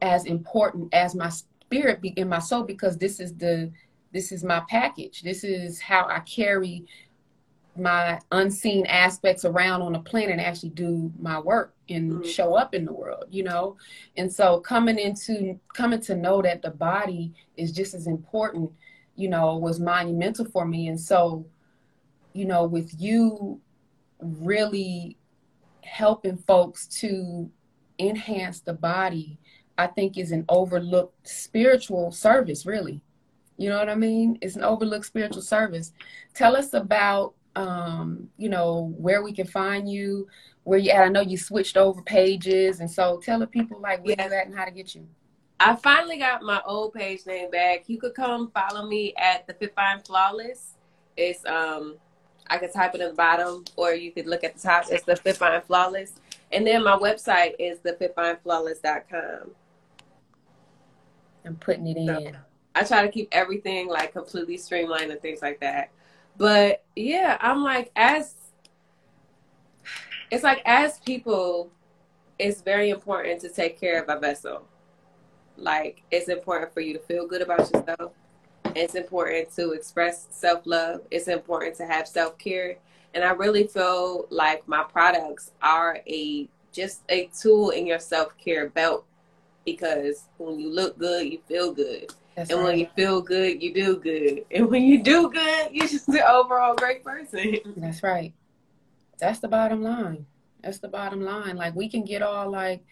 as 0.03 0.27
important 0.27 0.93
as 0.93 1.15
my 1.15 1.29
spirit 1.29 2.01
in 2.17 2.29
my 2.29 2.39
soul 2.39 2.65
because 2.65 2.99
this 2.99 3.21
is 3.21 3.35
the 3.35 3.73
this 4.13 4.31
is 4.31 4.45
my 4.45 4.61
package. 4.69 5.23
This 5.23 5.43
is 5.43 5.81
how 5.81 6.07
I 6.07 6.21
carry 6.21 6.85
my 7.77 8.21
unseen 8.33 8.85
aspects 8.87 9.45
around 9.45 9.81
on 9.81 9.93
the 9.93 9.99
planet 9.99 10.39
actually 10.39 10.69
do 10.71 11.11
my 11.19 11.39
work 11.39 11.75
and 11.89 12.13
mm-hmm. 12.13 12.29
show 12.29 12.55
up 12.55 12.75
in 12.75 12.85
the 12.85 12.93
world 12.93 13.25
you 13.31 13.43
know? 13.43 13.77
And 14.17 14.33
so 14.33 14.61
coming 14.61 14.99
into 14.99 15.59
coming 15.75 16.01
to 16.03 16.15
know 16.15 16.43
that 16.43 16.63
the 16.63 16.71
body 16.71 17.33
is 17.57 17.73
just 17.73 17.95
as 17.95 18.07
important 18.07 18.71
you 19.17 19.29
know 19.29 19.57
was 19.57 19.81
monumental 19.81 20.45
for 20.47 20.67
me. 20.67 20.89
And 20.89 21.01
so 21.01 21.47
you 22.33 22.45
know 22.45 22.65
with 22.65 22.95
you 23.01 23.61
really 24.21 25.17
helping 25.83 26.37
folks 26.37 26.87
to 26.87 27.51
enhance 27.99 28.61
the 28.61 28.73
body 28.73 29.37
i 29.77 29.87
think 29.87 30.17
is 30.17 30.31
an 30.31 30.45
overlooked 30.49 31.29
spiritual 31.29 32.11
service 32.13 32.67
really. 32.67 33.03
You 33.59 33.69
know 33.69 33.79
what 33.79 33.89
i 33.89 33.95
mean? 33.95 34.39
It's 34.41 34.57
an 34.57 34.65
overlooked 34.65 35.07
spiritual 35.07 35.43
service. 35.43 35.93
Tell 36.35 36.57
us 36.57 36.73
about 36.73 37.35
um, 37.57 38.29
you 38.39 38.49
know, 38.49 38.95
where 38.97 39.23
we 39.23 39.33
can 39.33 39.47
find 39.47 39.91
you, 39.91 40.29
where 40.65 40.79
you 40.79 40.91
at. 40.91 41.03
I 41.03 41.09
know 41.09 41.21
you 41.21 41.37
switched 41.37 41.77
over 41.77 42.03
pages, 42.03 42.81
and 42.81 42.91
so 42.91 43.21
tell 43.23 43.39
the 43.39 43.47
people 43.47 43.81
like 43.81 44.05
where 44.05 44.15
yes. 44.19 44.31
you 44.31 44.37
at 44.37 44.47
and 44.47 44.57
how 44.57 44.65
to 44.65 44.71
get 44.71 44.95
you. 44.95 45.07
I 45.61 45.77
finally 45.77 46.19
got 46.19 46.43
my 46.43 46.61
old 46.67 46.93
page 46.93 47.25
name 47.27 47.51
back. 47.51 47.85
You 47.87 47.99
could 47.99 48.15
come 48.15 48.51
follow 48.51 48.87
me 48.87 49.15
at 49.17 49.47
the 49.47 49.55
Fit 49.55 49.75
Fine 49.75 50.01
Flawless. 50.01 50.75
It's 51.17 51.45
um, 51.47 51.97
I 52.49 52.59
could 52.59 52.73
type 52.73 52.95
it 52.95 53.01
in 53.01 53.09
the 53.09 53.15
bottom, 53.15 53.65
or 53.77 53.95
you 53.95 54.13
could 54.13 54.27
look 54.27 54.45
at 54.45 54.57
the 54.57 54.63
top. 54.63 54.87
It's 54.91 55.05
the 55.05 55.17
Fit 55.17 55.37
Fine 55.37 55.63
Flawless, 55.63 56.15
and 56.51 56.67
then 56.67 56.83
my 56.83 56.97
website 56.97 57.53
is 57.59 57.79
the 57.81 57.93
fitfineflawless.com. 57.93 59.51
I'm 61.45 61.57
putting 61.57 61.87
it 61.87 61.97
in. 61.97 62.07
So, 62.07 62.33
I 62.75 62.85
try 62.85 63.03
to 63.03 63.13
keep 63.13 63.29
everything 63.33 63.89
like 63.89 64.13
completely 64.13 64.57
streamlined 64.57 65.11
and 65.11 65.21
things 65.21 65.43
like 65.43 65.61
that. 65.61 65.91
But 66.37 66.85
yeah, 66.97 67.39
I'm 67.41 67.63
like, 67.63 67.91
as 67.97 68.35
it's 70.31 70.43
like 70.43 70.63
as 70.65 70.99
people, 71.01 71.71
it's 72.39 72.63
very 72.63 72.91
important 72.91 73.41
to 73.43 73.49
take 73.49 73.79
care 73.79 74.03
of 74.03 74.09
a 74.09 74.19
vessel. 74.19 74.67
Like 75.57 76.03
it's 76.11 76.29
important 76.29 76.73
for 76.73 76.81
you 76.81 76.95
to 76.95 76.99
feel 76.99 77.27
good 77.27 77.43
about 77.43 77.71
yourself. 77.73 78.13
It's 78.75 78.95
important 78.95 79.55
to 79.57 79.73
express 79.73 80.27
self 80.31 80.63
love. 80.65 81.03
It's 81.11 81.29
important 81.29 81.77
to 81.77 81.87
have 81.87 82.09
self 82.09 82.39
care. 82.39 82.79
And 83.15 83.23
I 83.23 83.33
really 83.33 83.67
feel 83.67 84.27
like 84.31 84.67
my 84.67 84.83
products 84.83 85.51
are 85.61 85.99
a 86.07 86.49
just 86.73 87.03
a 87.11 87.29
tool 87.39 87.71
in 87.71 87.87
your 87.87 87.99
self 87.99 88.37
care 88.39 88.71
belt 88.71 89.05
because 89.65 90.29
when 90.39 90.59
you 90.59 90.73
look 90.73 90.99
good, 90.99 91.27
you 91.27 91.41
feel 91.47 91.73
good. 91.73 92.13
That's 92.37 92.51
and 92.51 92.61
right. 92.61 92.67
when 92.67 92.79
you 92.79 92.89
feel 92.97 93.21
good, 93.21 93.63
you 93.63 93.75
do 93.75 93.97
good. 93.97 94.45
And 94.51 94.69
when 94.71 94.83
you 94.83 95.03
do 95.03 95.31
good, 95.31 95.69
you're 95.71 95.87
just 95.87 96.09
an 96.09 96.21
overall 96.21 96.75
great 96.75 97.05
person. 97.05 97.59
That's 97.77 98.03
right. 98.03 98.33
That's 99.19 99.41
the 99.41 99.49
bottom 99.49 99.83
line. 99.83 100.27
That's 100.63 100.79
the 100.79 100.89
bottom 100.89 101.23
line. 101.23 101.57
Like 101.57 101.75
we 101.75 101.89
can 101.89 102.05
get 102.05 102.23
all 102.23 102.51
like 102.51 102.83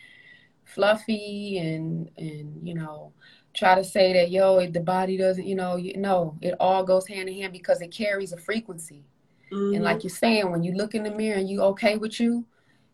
fluffy 0.64 1.58
and 1.58 2.10
and 2.16 2.60
you 2.62 2.74
know 2.74 3.12
try 3.54 3.74
to 3.74 3.82
say 3.82 4.12
that 4.12 4.30
yo 4.30 4.64
the 4.68 4.78
body 4.78 5.16
doesn't 5.16 5.44
you 5.44 5.56
know 5.56 5.74
you, 5.74 5.96
no 5.96 6.38
it 6.40 6.54
all 6.60 6.84
goes 6.84 7.08
hand 7.08 7.28
in 7.28 7.34
hand 7.34 7.52
because 7.52 7.80
it 7.80 7.88
carries 7.88 8.32
a 8.32 8.36
frequency. 8.36 9.04
Mm-hmm. 9.52 9.74
And 9.74 9.84
like 9.84 10.04
you're 10.04 10.10
saying, 10.10 10.50
when 10.50 10.62
you 10.62 10.74
look 10.74 10.94
in 10.94 11.02
the 11.02 11.10
mirror 11.10 11.38
and 11.38 11.48
you 11.48 11.60
okay 11.62 11.96
with 11.96 12.20
you, 12.20 12.44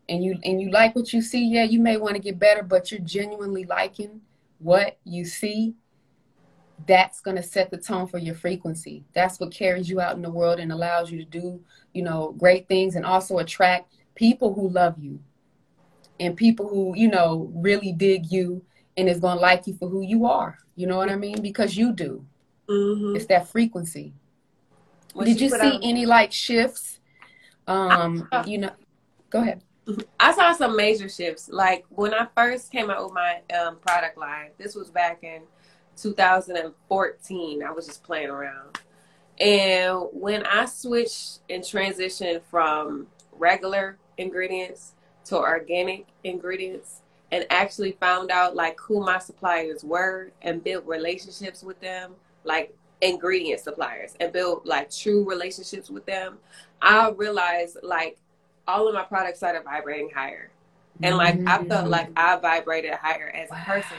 and 0.09 0.23
you 0.23 0.37
and 0.43 0.61
you 0.61 0.71
like 0.71 0.95
what 0.95 1.13
you 1.13 1.21
see, 1.21 1.45
yeah, 1.45 1.63
you 1.63 1.79
may 1.79 1.97
want 1.97 2.15
to 2.15 2.21
get 2.21 2.39
better, 2.39 2.63
but 2.63 2.91
you're 2.91 3.01
genuinely 3.01 3.65
liking 3.65 4.21
what 4.59 4.97
you 5.03 5.25
see 5.25 5.75
that's 6.85 7.21
going 7.21 7.37
to 7.37 7.43
set 7.43 7.71
the 7.71 7.77
tone 7.77 8.07
for 8.07 8.17
your 8.17 8.35
frequency. 8.35 9.03
That's 9.13 9.39
what 9.39 9.51
carries 9.51 9.89
you 9.89 9.99
out 9.99 10.15
in 10.15 10.21
the 10.21 10.29
world 10.29 10.59
and 10.59 10.71
allows 10.71 11.11
you 11.11 11.17
to 11.17 11.25
do, 11.25 11.59
you 11.93 12.03
know, 12.03 12.35
great 12.37 12.67
things 12.67 12.95
and 12.95 13.05
also 13.05 13.39
attract 13.39 13.93
people 14.15 14.53
who 14.53 14.69
love 14.69 14.95
you 14.99 15.19
and 16.19 16.35
people 16.35 16.67
who, 16.67 16.93
you 16.95 17.07
know, 17.07 17.51
really 17.55 17.91
dig 17.91 18.31
you 18.31 18.63
and 18.95 19.09
is 19.09 19.19
going 19.19 19.37
to 19.37 19.41
like 19.41 19.65
you 19.67 19.75
for 19.75 19.89
who 19.89 20.01
you 20.01 20.25
are. 20.25 20.57
You 20.75 20.87
know 20.87 20.97
what 20.97 21.09
I 21.09 21.15
mean? 21.15 21.41
Because 21.41 21.75
you 21.75 21.93
do. 21.93 22.25
Mm-hmm. 22.69 23.15
It's 23.15 23.25
that 23.27 23.47
frequency. 23.47 24.13
Did 25.19 25.41
you 25.41 25.49
see 25.49 25.79
any 25.81 26.05
like 26.05 26.31
shifts? 26.31 26.99
Um, 27.65 28.27
you 28.45 28.59
know, 28.59 28.71
go 29.29 29.41
ahead. 29.41 29.63
I 30.19 30.33
saw 30.33 30.53
some 30.53 30.75
major 30.75 31.09
shifts. 31.09 31.49
Like 31.51 31.85
when 31.89 32.13
I 32.13 32.27
first 32.35 32.71
came 32.71 32.89
out 32.89 33.03
with 33.05 33.13
my 33.13 33.41
um, 33.57 33.77
product 33.77 34.17
line, 34.17 34.49
this 34.57 34.75
was 34.75 34.89
back 34.89 35.23
in 35.23 35.41
2014. 35.95 37.63
I 37.63 37.71
was 37.71 37.87
just 37.87 38.03
playing 38.03 38.29
around. 38.29 38.79
And 39.39 40.07
when 40.11 40.45
I 40.45 40.65
switched 40.65 41.39
and 41.49 41.63
transitioned 41.63 42.41
from 42.49 43.07
regular 43.31 43.97
ingredients 44.17 44.93
to 45.25 45.37
organic 45.37 46.07
ingredients 46.23 47.01
and 47.31 47.45
actually 47.49 47.91
found 47.93 48.31
out 48.31 48.55
like 48.55 48.79
who 48.79 49.05
my 49.05 49.19
suppliers 49.19 49.83
were 49.83 50.31
and 50.41 50.63
built 50.63 50.85
relationships 50.85 51.61
with 51.61 51.79
them, 51.81 52.13
like 52.43 52.75
ingredient 53.01 53.59
suppliers 53.59 54.15
and 54.19 54.33
built 54.33 54.65
like 54.65 54.89
true 54.89 55.23
relationships 55.23 55.89
with 55.89 56.05
them, 56.05 56.39
I 56.81 57.11
realized 57.11 57.77
like 57.83 58.17
all 58.67 58.87
of 58.87 58.93
my 58.93 59.03
products 59.03 59.39
started 59.39 59.63
vibrating 59.63 60.09
higher. 60.13 60.51
And 61.01 61.15
like 61.15 61.39
I 61.47 61.63
felt 61.63 61.87
mm. 61.87 61.89
like 61.89 62.09
I 62.15 62.37
vibrated 62.37 62.93
higher 62.93 63.29
as 63.29 63.49
wow. 63.49 63.57
a 63.61 63.65
person 63.65 63.97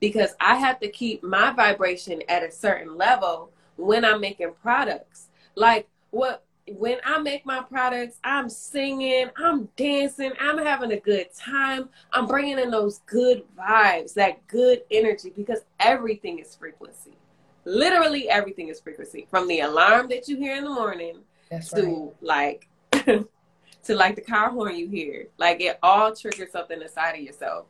because 0.00 0.34
I 0.40 0.56
have 0.56 0.80
to 0.80 0.88
keep 0.88 1.22
my 1.22 1.52
vibration 1.52 2.22
at 2.28 2.42
a 2.42 2.50
certain 2.50 2.96
level 2.96 3.50
when 3.76 4.04
I'm 4.04 4.20
making 4.20 4.52
products. 4.62 5.28
Like 5.54 5.88
what 6.10 6.44
when 6.66 6.98
I 7.04 7.18
make 7.18 7.44
my 7.44 7.62
products, 7.62 8.18
I'm 8.24 8.48
singing, 8.48 9.28
I'm 9.36 9.68
dancing, 9.76 10.32
I'm 10.40 10.58
having 10.58 10.92
a 10.92 11.00
good 11.00 11.28
time. 11.34 11.90
I'm 12.12 12.26
bringing 12.26 12.58
in 12.58 12.70
those 12.70 13.00
good 13.06 13.44
vibes, 13.58 14.14
that 14.14 14.46
good 14.46 14.82
energy 14.90 15.32
because 15.36 15.60
everything 15.78 16.38
is 16.38 16.54
frequency. 16.54 17.16
Literally 17.66 18.28
everything 18.28 18.68
is 18.68 18.80
frequency. 18.80 19.26
From 19.30 19.48
the 19.48 19.60
alarm 19.60 20.08
that 20.08 20.28
you 20.28 20.36
hear 20.36 20.56
in 20.56 20.64
the 20.64 20.70
morning 20.70 21.18
That's 21.50 21.70
to 21.70 22.12
right. 22.22 22.22
like 22.22 22.68
to 23.84 23.94
like 23.94 24.16
the 24.16 24.22
car 24.22 24.50
horn 24.50 24.76
you 24.76 24.88
hear. 24.88 25.28
Like 25.38 25.60
it 25.60 25.78
all 25.82 26.14
triggers 26.14 26.52
something 26.52 26.80
inside 26.80 27.12
of 27.12 27.20
yourself. 27.20 27.66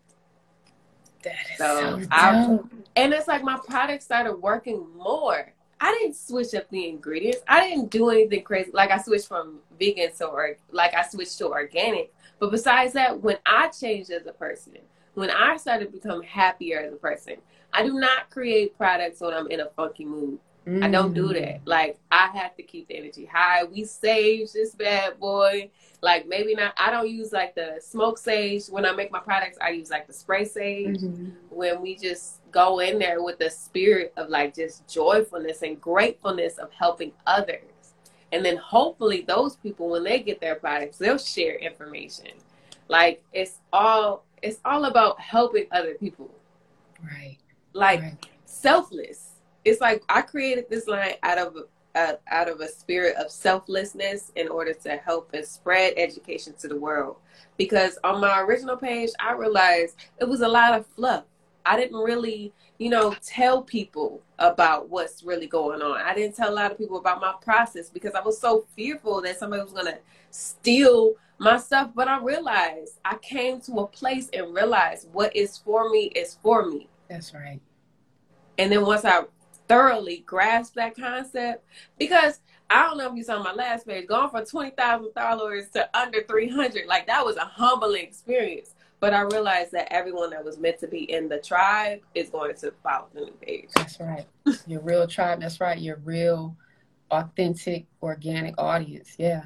That 1.22 1.34
is 1.52 1.58
so, 1.58 2.00
so 2.00 2.08
I, 2.10 2.58
and 2.96 3.12
it's 3.12 3.28
like 3.28 3.42
my 3.42 3.58
product 3.66 4.02
started 4.02 4.34
working 4.34 4.86
more. 4.96 5.52
I 5.80 5.92
didn't 5.92 6.16
switch 6.16 6.54
up 6.54 6.68
the 6.70 6.88
ingredients. 6.88 7.40
I 7.48 7.68
didn't 7.68 7.90
do 7.90 8.10
anything 8.10 8.42
crazy. 8.42 8.70
Like 8.72 8.90
I 8.90 8.98
switched 8.98 9.28
from 9.28 9.58
vegan 9.78 10.12
to 10.18 10.26
or 10.26 10.56
like 10.70 10.94
I 10.94 11.02
switched 11.06 11.38
to 11.38 11.48
organic. 11.48 12.12
But 12.38 12.50
besides 12.50 12.92
that, 12.94 13.20
when 13.20 13.38
I 13.46 13.68
changed 13.68 14.10
as 14.10 14.26
a 14.26 14.32
person, 14.32 14.78
when 15.14 15.30
I 15.30 15.56
started 15.56 15.86
to 15.86 15.92
become 15.92 16.22
happier 16.22 16.80
as 16.80 16.92
a 16.92 16.96
person, 16.96 17.36
I 17.72 17.82
do 17.82 17.94
not 17.94 18.30
create 18.30 18.76
products 18.76 19.20
when 19.20 19.34
I'm 19.34 19.48
in 19.48 19.60
a 19.60 19.68
funky 19.76 20.04
mood. 20.04 20.38
Mm. 20.66 20.82
I 20.82 20.90
don't 20.90 21.12
do 21.12 21.28
that. 21.28 21.60
Mm. 21.60 21.60
Like 21.64 21.98
I 22.10 22.28
have 22.28 22.56
to 22.56 22.62
keep 22.62 22.88
the 22.88 22.96
energy 22.96 23.26
high. 23.26 23.64
We 23.64 23.84
sage 23.84 24.52
this 24.52 24.74
bad 24.74 25.20
boy. 25.20 25.70
Like 26.00 26.26
maybe 26.26 26.54
not. 26.54 26.74
I 26.78 26.90
don't 26.90 27.08
use 27.08 27.32
like 27.32 27.54
the 27.54 27.80
smoke 27.82 28.18
sage 28.18 28.66
when 28.68 28.86
I 28.86 28.92
make 28.92 29.10
my 29.10 29.20
products. 29.20 29.58
I 29.60 29.70
use 29.70 29.90
like 29.90 30.06
the 30.06 30.12
spray 30.12 30.44
sage. 30.44 30.98
Mm-hmm. 30.98 31.30
When 31.50 31.82
we 31.82 31.96
just 31.96 32.40
go 32.50 32.80
in 32.80 32.98
there 32.98 33.22
with 33.22 33.38
the 33.38 33.50
spirit 33.50 34.12
of 34.16 34.28
like 34.28 34.54
just 34.54 34.86
joyfulness 34.88 35.62
and 35.62 35.80
gratefulness 35.80 36.58
of 36.58 36.70
helping 36.72 37.12
others, 37.26 37.94
and 38.32 38.44
then 38.44 38.56
hopefully 38.56 39.24
those 39.26 39.56
people 39.56 39.90
when 39.90 40.04
they 40.04 40.20
get 40.20 40.40
their 40.40 40.56
products, 40.56 40.98
they'll 40.98 41.18
share 41.18 41.56
information. 41.56 42.32
Like 42.88 43.22
it's 43.32 43.58
all 43.72 44.24
it's 44.42 44.60
all 44.64 44.86
about 44.86 45.20
helping 45.20 45.66
other 45.72 45.94
people. 45.94 46.30
Right. 47.02 47.38
Like 47.72 48.00
right. 48.00 48.26
selfless 48.44 49.33
it's 49.64 49.80
like 49.80 50.02
I 50.08 50.22
created 50.22 50.66
this 50.68 50.86
line 50.86 51.14
out 51.22 51.38
of 51.38 51.56
uh, 51.94 52.14
out 52.28 52.48
of 52.48 52.60
a 52.60 52.68
spirit 52.68 53.16
of 53.16 53.30
selflessness 53.30 54.32
in 54.36 54.48
order 54.48 54.74
to 54.74 54.96
help 54.96 55.30
and 55.32 55.44
spread 55.46 55.94
education 55.96 56.52
to 56.58 56.68
the 56.68 56.76
world. 56.76 57.16
Because 57.56 57.98
on 58.02 58.20
my 58.20 58.40
original 58.40 58.76
page, 58.76 59.10
I 59.20 59.32
realized 59.32 59.96
it 60.18 60.28
was 60.28 60.40
a 60.40 60.48
lot 60.48 60.74
of 60.74 60.86
fluff. 60.86 61.24
I 61.66 61.76
didn't 61.76 61.98
really, 61.98 62.52
you 62.78 62.90
know, 62.90 63.14
tell 63.24 63.62
people 63.62 64.22
about 64.38 64.90
what's 64.90 65.22
really 65.22 65.46
going 65.46 65.80
on. 65.80 66.00
I 66.00 66.14
didn't 66.14 66.36
tell 66.36 66.50
a 66.50 66.54
lot 66.54 66.72
of 66.72 66.78
people 66.78 66.98
about 66.98 67.20
my 67.20 67.34
process 67.40 67.88
because 67.88 68.14
I 68.14 68.20
was 68.20 68.38
so 68.38 68.66
fearful 68.76 69.22
that 69.22 69.38
somebody 69.38 69.62
was 69.62 69.72
going 69.72 69.86
to 69.86 69.98
steal 70.30 71.14
my 71.38 71.58
stuff. 71.58 71.92
But 71.94 72.08
I 72.08 72.20
realized 72.22 72.98
I 73.04 73.16
came 73.16 73.60
to 73.62 73.72
a 73.78 73.86
place 73.86 74.28
and 74.34 74.52
realized 74.52 75.08
what 75.12 75.34
is 75.34 75.56
for 75.56 75.88
me 75.88 76.06
is 76.06 76.38
for 76.42 76.66
me. 76.66 76.88
That's 77.08 77.32
right. 77.32 77.60
And 78.58 78.70
then 78.70 78.82
once 78.82 79.04
I 79.04 79.24
thoroughly 79.68 80.18
grasp 80.26 80.74
that 80.74 80.96
concept 80.96 81.64
because 81.98 82.40
I 82.70 82.82
don't 82.82 82.98
know 82.98 83.10
if 83.10 83.16
you 83.16 83.22
saw 83.22 83.42
my 83.42 83.52
last 83.52 83.86
page, 83.86 84.06
going 84.06 84.30
from 84.30 84.44
twenty 84.46 84.70
thousand 84.70 85.12
followers 85.12 85.68
to 85.70 85.88
under 85.96 86.22
three 86.24 86.48
hundred, 86.48 86.86
like 86.86 87.06
that 87.06 87.24
was 87.24 87.36
a 87.36 87.44
humbling 87.44 88.02
experience. 88.02 88.74
But 89.00 89.12
I 89.12 89.20
realized 89.20 89.72
that 89.72 89.92
everyone 89.92 90.30
that 90.30 90.44
was 90.44 90.58
meant 90.58 90.78
to 90.78 90.88
be 90.88 91.10
in 91.12 91.28
the 91.28 91.38
tribe 91.38 92.00
is 92.14 92.30
going 92.30 92.54
to 92.56 92.72
follow 92.82 93.06
the 93.12 93.20
new 93.20 93.32
page. 93.32 93.68
That's 93.76 94.00
right. 94.00 94.24
Your 94.66 94.80
real 94.80 95.06
tribe. 95.06 95.42
That's 95.42 95.60
right. 95.60 95.78
Your 95.78 95.96
real, 96.04 96.56
authentic, 97.10 97.86
organic 98.02 98.54
audience. 98.56 99.14
Yeah. 99.18 99.42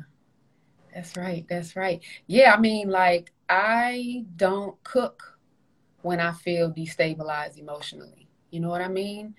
That's 0.94 1.16
right. 1.16 1.44
That's 1.48 1.74
right. 1.74 2.00
Yeah. 2.28 2.54
I 2.54 2.60
mean, 2.60 2.88
like 2.88 3.32
I 3.48 4.24
don't 4.36 4.80
cook 4.84 5.38
when 6.02 6.20
I 6.20 6.32
feel 6.32 6.70
destabilized 6.70 7.58
emotionally. 7.58 8.28
You 8.50 8.60
know 8.60 8.68
what 8.68 8.80
I 8.80 8.88
mean? 8.88 9.34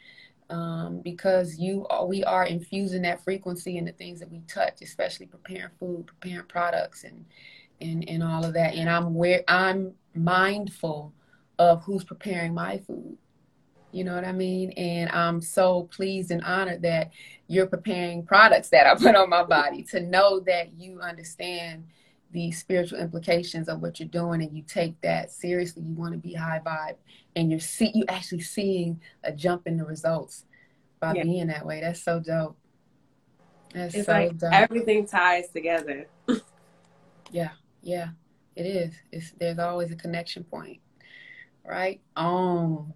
Um, 0.49 1.01
because 1.01 1.57
you 1.59 1.85
are, 1.89 2.05
we 2.05 2.23
are 2.23 2.45
infusing 2.45 3.03
that 3.03 3.23
frequency 3.23 3.77
in 3.77 3.85
the 3.85 3.91
things 3.91 4.19
that 4.19 4.31
we 4.31 4.41
touch, 4.47 4.81
especially 4.81 5.27
preparing 5.27 5.71
food, 5.79 6.07
preparing 6.07 6.47
products, 6.47 7.03
and 7.03 7.25
and 7.81 8.07
and 8.09 8.23
all 8.23 8.43
of 8.43 8.53
that. 8.53 8.75
And 8.75 8.89
I'm 8.89 9.13
where 9.13 9.43
I'm 9.47 9.93
mindful 10.15 11.13
of 11.59 11.83
who's 11.83 12.03
preparing 12.03 12.53
my 12.53 12.77
food. 12.79 13.17
You 13.91 14.03
know 14.03 14.13
what 14.13 14.25
I 14.25 14.31
mean? 14.31 14.71
And 14.71 15.09
I'm 15.11 15.41
so 15.41 15.83
pleased 15.91 16.31
and 16.31 16.43
honored 16.43 16.83
that 16.83 17.11
you're 17.47 17.65
preparing 17.67 18.23
products 18.23 18.69
that 18.69 18.85
I 18.85 18.95
put 18.95 19.15
on 19.15 19.29
my 19.29 19.43
body 19.43 19.83
to 19.85 19.99
know 19.99 20.39
that 20.41 20.73
you 20.77 20.99
understand 21.01 21.85
the 22.31 22.51
spiritual 22.51 22.99
implications 22.99 23.67
of 23.67 23.81
what 23.81 23.99
you're 23.99 24.09
doing 24.09 24.41
and 24.41 24.55
you 24.55 24.63
take 24.63 24.99
that 25.01 25.31
seriously 25.31 25.81
you 25.81 25.93
want 25.95 26.11
to 26.11 26.17
be 26.19 26.33
high 26.33 26.61
vibe 26.63 26.95
and 27.35 27.49
you're 27.49 27.59
see 27.59 27.91
you 27.95 28.05
actually 28.07 28.41
seeing 28.41 28.99
a 29.23 29.31
jump 29.31 29.65
in 29.65 29.77
the 29.77 29.85
results 29.85 30.45
by 30.99 31.13
yeah. 31.13 31.23
being 31.23 31.47
that 31.47 31.65
way. 31.65 31.79
That's 31.81 32.03
so 32.03 32.19
dope. 32.19 32.57
That's 33.73 33.95
it's 33.95 34.05
so 34.05 34.11
like 34.11 34.37
dope. 34.37 34.53
everything 34.53 35.05
ties 35.05 35.49
together. 35.49 36.07
Yeah 37.31 37.51
yeah 37.83 38.07
it 38.55 38.65
is. 38.65 38.95
It's 39.11 39.31
there's 39.39 39.59
always 39.59 39.91
a 39.91 39.95
connection 39.95 40.43
point 40.43 40.79
right? 41.63 42.01
Um 42.15 42.91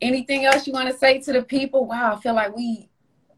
anything 0.00 0.44
else 0.44 0.68
you 0.68 0.72
want 0.72 0.88
to 0.88 0.96
say 0.96 1.20
to 1.20 1.32
the 1.32 1.42
people? 1.42 1.86
Wow 1.86 2.14
i 2.14 2.20
feel 2.20 2.34
like 2.34 2.54
we 2.54 2.88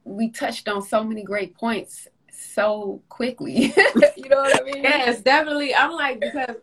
we 0.05 0.29
touched 0.29 0.69
on 0.69 0.83
so 0.83 1.03
many 1.03 1.23
great 1.23 1.55
points 1.55 2.07
so 2.37 3.03
quickly. 3.09 3.73
you 4.17 4.29
know 4.29 4.43
what 4.43 4.61
I 4.61 4.65
mean? 4.65 4.83
Yes, 4.83 5.21
definitely. 5.21 5.75
I'm 5.75 5.93
like 5.93 6.21
because 6.21 6.57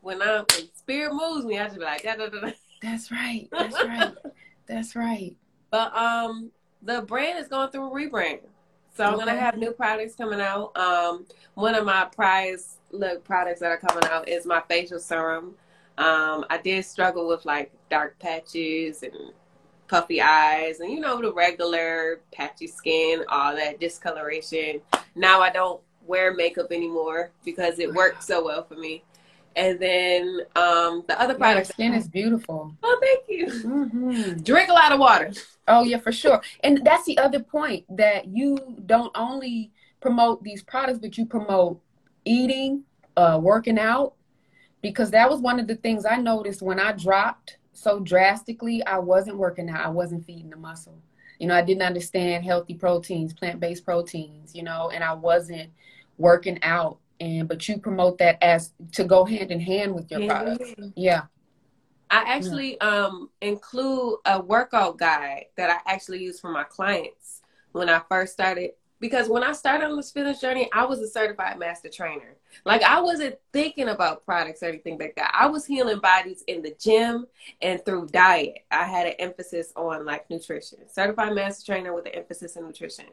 when 0.00 0.22
I'm 0.22 0.44
when 0.52 0.68
spirit 0.74 1.12
moves 1.12 1.44
me, 1.44 1.58
I 1.58 1.64
just 1.64 1.78
be 1.78 1.84
like 1.84 2.02
da, 2.02 2.16
da, 2.16 2.28
da. 2.28 2.52
That's 2.82 3.10
right. 3.10 3.48
That's 3.50 3.74
right. 3.74 4.14
That's 4.66 4.96
right. 4.96 5.36
But 5.70 5.96
um 5.96 6.50
the 6.82 7.02
brand 7.02 7.38
is 7.38 7.48
going 7.48 7.70
through 7.70 7.86
a 7.86 7.90
rebrand. 7.90 8.40
So 8.94 9.04
I'm 9.04 9.18
gonna 9.18 9.36
have 9.36 9.56
new 9.56 9.72
products 9.72 10.14
coming 10.14 10.40
out. 10.40 10.76
Um 10.76 11.26
one 11.54 11.74
of 11.74 11.84
my 11.84 12.04
prize 12.04 12.78
look 12.92 13.24
products 13.24 13.60
that 13.60 13.70
are 13.70 13.78
coming 13.78 14.04
out 14.10 14.28
is 14.28 14.46
my 14.46 14.62
facial 14.68 14.98
serum. 14.98 15.54
Um 15.98 16.44
I 16.50 16.60
did 16.62 16.84
struggle 16.84 17.26
with 17.28 17.44
like 17.44 17.72
dark 17.90 18.18
patches 18.18 19.02
and 19.02 19.14
puffy 19.88 20.20
eyes 20.20 20.80
and 20.80 20.90
you 20.90 20.98
know 21.00 21.20
the 21.20 21.32
regular 21.32 22.20
patchy 22.32 22.66
skin 22.66 23.22
all 23.28 23.54
that 23.54 23.78
discoloration 23.78 24.80
now 25.16 25.40
i 25.40 25.50
don't 25.50 25.80
wear 26.06 26.32
makeup 26.32 26.70
anymore 26.70 27.32
because 27.44 27.80
it 27.80 27.92
worked 27.92 28.22
so 28.22 28.44
well 28.44 28.62
for 28.64 28.76
me 28.76 29.02
and 29.56 29.80
then 29.80 30.40
um, 30.54 31.02
the 31.08 31.18
other 31.18 31.34
products. 31.34 31.70
skin 31.70 31.94
is 31.94 32.06
beautiful. 32.06 32.76
Oh, 32.82 32.98
thank 33.00 33.24
you. 33.26 33.46
Mm-hmm. 33.46 34.42
Drink 34.42 34.68
a 34.68 34.74
lot 34.74 34.92
of 34.92 35.00
water. 35.00 35.32
Oh 35.66 35.82
yeah, 35.82 35.96
for 35.96 36.12
sure. 36.12 36.42
And 36.62 36.84
that's 36.84 37.06
the 37.06 37.16
other 37.18 37.40
point 37.40 37.84
that 37.96 38.28
you 38.28 38.76
don't 38.84 39.10
only 39.16 39.72
promote 40.00 40.44
these 40.44 40.62
products, 40.62 40.98
but 40.98 41.16
you 41.16 41.24
promote 41.24 41.80
eating, 42.26 42.84
uh, 43.16 43.40
working 43.42 43.78
out, 43.78 44.12
because 44.82 45.10
that 45.12 45.28
was 45.28 45.40
one 45.40 45.58
of 45.58 45.66
the 45.66 45.76
things 45.76 46.04
I 46.04 46.16
noticed 46.16 46.60
when 46.60 46.78
I 46.78 46.92
dropped 46.92 47.56
so 47.72 47.98
drastically, 48.00 48.84
I 48.84 48.98
wasn't 48.98 49.38
working 49.38 49.70
out. 49.70 49.84
I 49.84 49.88
wasn't 49.88 50.26
feeding 50.26 50.50
the 50.50 50.56
muscle. 50.56 50.98
You 51.38 51.46
know, 51.48 51.54
I 51.54 51.62
didn't 51.62 51.82
understand 51.82 52.44
healthy 52.44 52.74
proteins, 52.74 53.32
plant-based 53.32 53.84
proteins, 53.84 54.54
you 54.54 54.62
know, 54.62 54.90
and 54.90 55.04
I 55.04 55.12
wasn't 55.12 55.70
working 56.18 56.58
out. 56.62 56.98
And 57.20 57.48
but 57.48 57.66
you 57.68 57.78
promote 57.78 58.18
that 58.18 58.42
as 58.42 58.72
to 58.92 59.04
go 59.04 59.24
hand 59.24 59.50
in 59.50 59.60
hand 59.60 59.94
with 59.94 60.10
your 60.10 60.20
yeah. 60.20 60.28
products. 60.28 60.74
Yeah. 60.94 61.22
I 62.10 62.22
actually 62.26 62.76
yeah. 62.80 62.86
um 62.86 63.30
include 63.40 64.18
a 64.26 64.40
workout 64.40 64.98
guide 64.98 65.46
that 65.56 65.70
I 65.70 65.92
actually 65.92 66.22
use 66.22 66.38
for 66.38 66.50
my 66.50 66.64
clients 66.64 67.42
when 67.72 67.88
I 67.88 68.00
first 68.08 68.32
started 68.34 68.72
because 69.00 69.28
when 69.28 69.42
I 69.42 69.52
started 69.52 69.86
on 69.86 69.96
this 69.96 70.10
fitness 70.10 70.40
journey, 70.40 70.68
I 70.72 70.84
was 70.86 71.00
a 71.00 71.08
certified 71.08 71.58
master 71.58 71.88
trainer. 71.88 72.36
Like 72.64 72.82
I 72.82 73.00
wasn't 73.00 73.36
thinking 73.52 73.88
about 73.88 74.24
products 74.24 74.62
or 74.62 74.66
anything 74.66 74.98
like 74.98 75.16
that. 75.16 75.34
I 75.34 75.46
was 75.46 75.66
healing 75.66 75.98
bodies 75.98 76.42
in 76.46 76.62
the 76.62 76.74
gym 76.78 77.26
and 77.60 77.84
through 77.84 78.08
diet. 78.08 78.64
I 78.70 78.84
had 78.84 79.06
an 79.06 79.14
emphasis 79.18 79.72
on 79.76 80.04
like 80.04 80.28
nutrition. 80.30 80.78
Certified 80.88 81.34
master 81.34 81.72
trainer 81.72 81.92
with 81.92 82.06
an 82.06 82.12
emphasis 82.12 82.56
in 82.56 82.66
nutrition. 82.66 83.06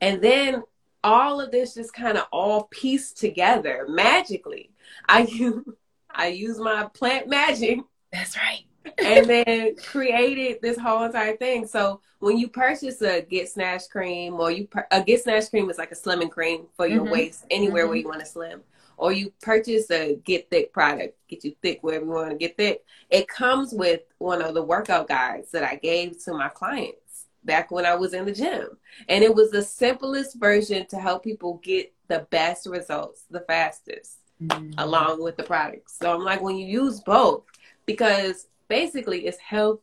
And 0.00 0.20
then 0.20 0.62
all 1.04 1.40
of 1.40 1.50
this 1.50 1.74
just 1.74 1.94
kind 1.94 2.18
of 2.18 2.26
all 2.32 2.64
pieced 2.70 3.18
together 3.18 3.86
magically. 3.88 4.70
I 5.08 5.22
use 5.22 5.64
I 6.12 6.26
use 6.26 6.58
my 6.58 6.88
plant 6.92 7.28
magic. 7.28 7.78
That's 8.12 8.36
right 8.36 8.64
and 8.98 9.26
then 9.26 9.76
created 9.76 10.60
this 10.62 10.78
whole 10.78 11.04
entire 11.04 11.36
thing. 11.36 11.66
So 11.66 12.00
when 12.18 12.38
you 12.38 12.48
purchase 12.48 13.00
a 13.02 13.22
Get 13.22 13.48
Snatch 13.48 13.88
cream, 13.90 14.34
or 14.34 14.50
you 14.50 14.68
a 14.90 15.02
Get 15.02 15.22
Snatch 15.22 15.50
cream 15.50 15.70
is 15.70 15.78
like 15.78 15.92
a 15.92 15.96
slimming 15.96 16.30
cream 16.30 16.66
for 16.76 16.86
your 16.86 17.02
mm-hmm. 17.02 17.12
waist 17.12 17.46
anywhere 17.50 17.82
mm-hmm. 17.82 17.88
where 17.88 17.98
you 17.98 18.08
want 18.08 18.20
to 18.20 18.26
slim, 18.26 18.62
or 18.96 19.12
you 19.12 19.32
purchase 19.40 19.90
a 19.90 20.16
Get 20.24 20.50
Thick 20.50 20.72
product, 20.72 21.16
get 21.28 21.44
you 21.44 21.54
thick 21.62 21.78
wherever 21.82 22.04
you 22.04 22.10
want 22.10 22.30
to 22.30 22.36
get 22.36 22.56
thick. 22.56 22.84
It 23.08 23.28
comes 23.28 23.72
with 23.72 24.02
one 24.18 24.42
of 24.42 24.54
the 24.54 24.62
workout 24.62 25.08
guides 25.08 25.50
that 25.52 25.64
I 25.64 25.76
gave 25.76 26.22
to 26.24 26.32
my 26.34 26.48
clients 26.48 27.26
back 27.44 27.70
when 27.70 27.86
I 27.86 27.94
was 27.94 28.12
in 28.12 28.26
the 28.26 28.32
gym, 28.32 28.76
and 29.08 29.24
it 29.24 29.34
was 29.34 29.50
the 29.50 29.62
simplest 29.62 30.38
version 30.38 30.86
to 30.88 30.98
help 30.98 31.24
people 31.24 31.60
get 31.62 31.92
the 32.08 32.26
best 32.30 32.66
results 32.66 33.24
the 33.30 33.40
fastest. 33.40 34.16
Mm-hmm. 34.42 34.72
Along 34.78 35.22
with 35.22 35.36
the 35.36 35.42
products. 35.42 35.98
So 36.00 36.14
I'm 36.14 36.24
like, 36.24 36.40
when 36.40 36.56
you 36.56 36.64
use 36.64 37.00
both, 37.00 37.42
because 37.84 38.46
basically 38.70 39.26
it's 39.26 39.38
health 39.38 39.80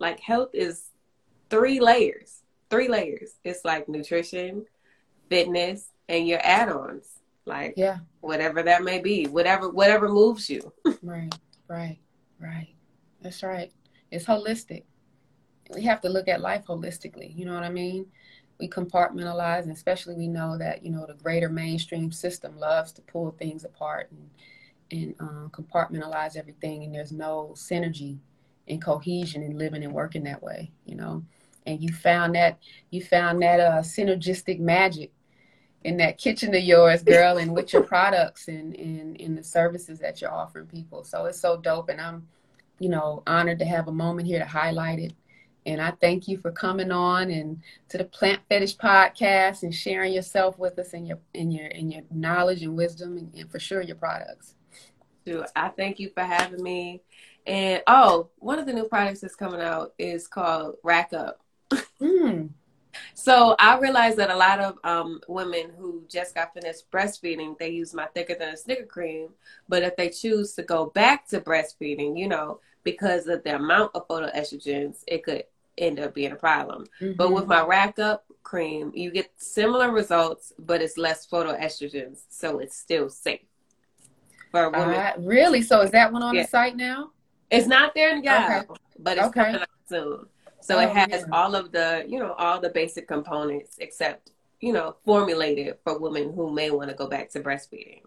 like 0.00 0.18
health 0.18 0.50
is 0.52 0.90
three 1.50 1.78
layers 1.78 2.42
three 2.70 2.88
layers 2.88 3.34
it's 3.44 3.64
like 3.64 3.88
nutrition 3.88 4.66
fitness 5.28 5.92
and 6.08 6.26
your 6.28 6.40
add-ons 6.42 7.20
Like 7.46 7.74
yeah, 7.76 7.98
whatever 8.20 8.62
that 8.62 8.82
may 8.82 9.00
be, 9.00 9.26
whatever 9.26 9.68
whatever 9.68 10.08
moves 10.08 10.48
you. 10.48 10.72
right, 11.02 11.34
right, 11.68 11.98
right. 12.38 12.74
That's 13.20 13.42
right. 13.42 13.70
It's 14.10 14.24
holistic. 14.24 14.84
We 15.74 15.82
have 15.82 16.00
to 16.02 16.08
look 16.08 16.28
at 16.28 16.40
life 16.40 16.64
holistically. 16.66 17.36
You 17.36 17.44
know 17.46 17.54
what 17.54 17.64
I 17.64 17.70
mean? 17.70 18.06
We 18.58 18.68
compartmentalize, 18.68 19.62
and 19.62 19.72
especially 19.72 20.14
we 20.14 20.28
know 20.28 20.56
that 20.58 20.82
you 20.84 20.90
know 20.90 21.04
the 21.06 21.14
greater 21.14 21.48
mainstream 21.48 22.12
system 22.12 22.58
loves 22.58 22.92
to 22.92 23.02
pull 23.02 23.32
things 23.32 23.64
apart 23.64 24.10
and 24.10 24.30
and 24.94 25.14
um, 25.20 25.50
compartmentalize 25.52 26.36
everything, 26.36 26.84
and 26.84 26.94
there's 26.94 27.12
no 27.12 27.52
synergy 27.54 28.18
and 28.68 28.82
cohesion 28.82 29.42
in 29.42 29.58
living 29.58 29.84
and 29.84 29.92
working 29.92 30.24
that 30.24 30.42
way. 30.42 30.70
You 30.86 30.96
know, 30.96 31.24
and 31.66 31.82
you 31.82 31.92
found 31.92 32.34
that 32.34 32.58
you 32.90 33.02
found 33.02 33.42
that 33.42 33.60
uh, 33.60 33.80
synergistic 33.80 34.58
magic 34.58 35.12
in 35.82 35.98
that 35.98 36.16
kitchen 36.16 36.54
of 36.54 36.62
yours, 36.62 37.02
girl, 37.02 37.38
and 37.38 37.54
with 37.54 37.72
your 37.72 37.82
products 37.94 38.48
and 38.48 38.74
in 38.74 39.16
in 39.16 39.34
the 39.34 39.44
services 39.44 39.98
that 40.00 40.20
you're 40.20 40.32
offering 40.32 40.66
people. 40.66 41.04
So 41.04 41.26
it's 41.26 41.40
so 41.40 41.56
dope, 41.56 41.88
and 41.88 42.00
I'm 42.00 42.26
you 42.78 42.88
know, 42.88 43.22
honored 43.26 43.58
to 43.60 43.64
have 43.64 43.88
a 43.88 43.92
moment 43.92 44.26
here 44.26 44.38
to 44.38 44.44
highlight 44.44 44.98
it. 44.98 45.12
And 45.66 45.80
I 45.80 45.92
thank 45.92 46.28
you 46.28 46.36
for 46.36 46.50
coming 46.50 46.90
on 46.90 47.30
and 47.30 47.62
to 47.88 47.96
the 47.96 48.04
Plant 48.04 48.42
Fetish 48.48 48.76
podcast 48.76 49.62
and 49.62 49.74
sharing 49.74 50.12
yourself 50.12 50.58
with 50.58 50.78
us 50.78 50.92
and 50.92 51.08
your 51.08 51.18
and 51.34 51.52
your 51.52 51.66
and 51.66 51.90
your 51.90 52.02
knowledge 52.10 52.62
and 52.62 52.76
wisdom 52.76 53.16
and, 53.16 53.32
and 53.34 53.50
for 53.50 53.58
sure 53.58 53.80
your 53.80 53.96
products. 53.96 54.54
Dude, 55.24 55.46
I 55.56 55.68
thank 55.68 55.98
you 55.98 56.10
for 56.10 56.22
having 56.22 56.62
me. 56.62 57.02
And 57.46 57.82
oh, 57.86 58.30
one 58.38 58.58
of 58.58 58.66
the 58.66 58.72
new 58.72 58.84
products 58.84 59.20
that's 59.20 59.36
coming 59.36 59.60
out 59.60 59.92
is 59.98 60.26
called 60.26 60.76
Rack 60.82 61.12
Up. 61.12 61.40
Mm. 62.00 62.50
So 63.14 63.56
I 63.58 63.78
realized 63.78 64.18
that 64.18 64.30
a 64.30 64.36
lot 64.36 64.60
of 64.60 64.78
um, 64.84 65.20
women 65.28 65.70
who 65.76 66.04
just 66.08 66.34
got 66.34 66.54
finished 66.54 66.90
breastfeeding, 66.90 67.58
they 67.58 67.70
use 67.70 67.94
my 67.94 68.06
thicker 68.06 68.34
than 68.34 68.54
a 68.54 68.56
Snicker 68.56 68.86
cream. 68.86 69.30
But 69.68 69.82
if 69.82 69.96
they 69.96 70.10
choose 70.10 70.54
to 70.54 70.62
go 70.62 70.86
back 70.86 71.26
to 71.28 71.40
breastfeeding, 71.40 72.18
you 72.18 72.28
know, 72.28 72.60
because 72.82 73.26
of 73.26 73.42
the 73.44 73.56
amount 73.56 73.92
of 73.94 74.06
phytoestrogens, 74.06 75.02
it 75.06 75.24
could 75.24 75.44
end 75.76 75.98
up 75.98 76.14
being 76.14 76.32
a 76.32 76.36
problem. 76.36 76.86
Mm-hmm. 77.00 77.16
But 77.16 77.32
with 77.32 77.46
my 77.46 77.64
rack 77.64 77.98
up 77.98 78.24
cream, 78.42 78.92
you 78.94 79.10
get 79.10 79.32
similar 79.36 79.90
results, 79.90 80.52
but 80.58 80.82
it's 80.82 80.98
less 80.98 81.26
phytoestrogens, 81.26 82.24
so 82.28 82.58
it's 82.58 82.76
still 82.76 83.08
safe 83.08 83.40
for. 84.54 84.76
Uh, 84.76 85.12
really? 85.18 85.62
So 85.62 85.80
is 85.80 85.90
that 85.90 86.12
one 86.12 86.22
on 86.22 86.34
yeah. 86.34 86.42
the 86.42 86.48
site 86.48 86.76
now? 86.76 87.10
It's 87.50 87.66
not 87.66 87.94
there 87.94 88.16
yet, 88.16 88.66
okay. 88.68 88.80
but 88.98 89.18
it's 89.18 89.26
okay. 89.28 89.44
coming 89.44 89.60
out 89.60 89.68
soon. 89.88 90.26
So 90.60 90.78
oh, 90.78 90.80
it 90.80 90.90
has 90.90 91.10
yeah. 91.10 91.24
all 91.32 91.54
of 91.54 91.72
the, 91.72 92.04
you 92.08 92.18
know, 92.18 92.32
all 92.32 92.60
the 92.60 92.70
basic 92.70 93.06
components 93.06 93.76
except, 93.78 94.30
you 94.60 94.72
know, 94.72 94.96
formulated 95.04 95.76
for 95.84 95.98
women 95.98 96.32
who 96.32 96.52
may 96.52 96.70
want 96.70 96.88
to 96.90 96.96
go 96.96 97.06
back 97.06 97.30
to 97.30 97.40
breastfeeding. 97.40 98.00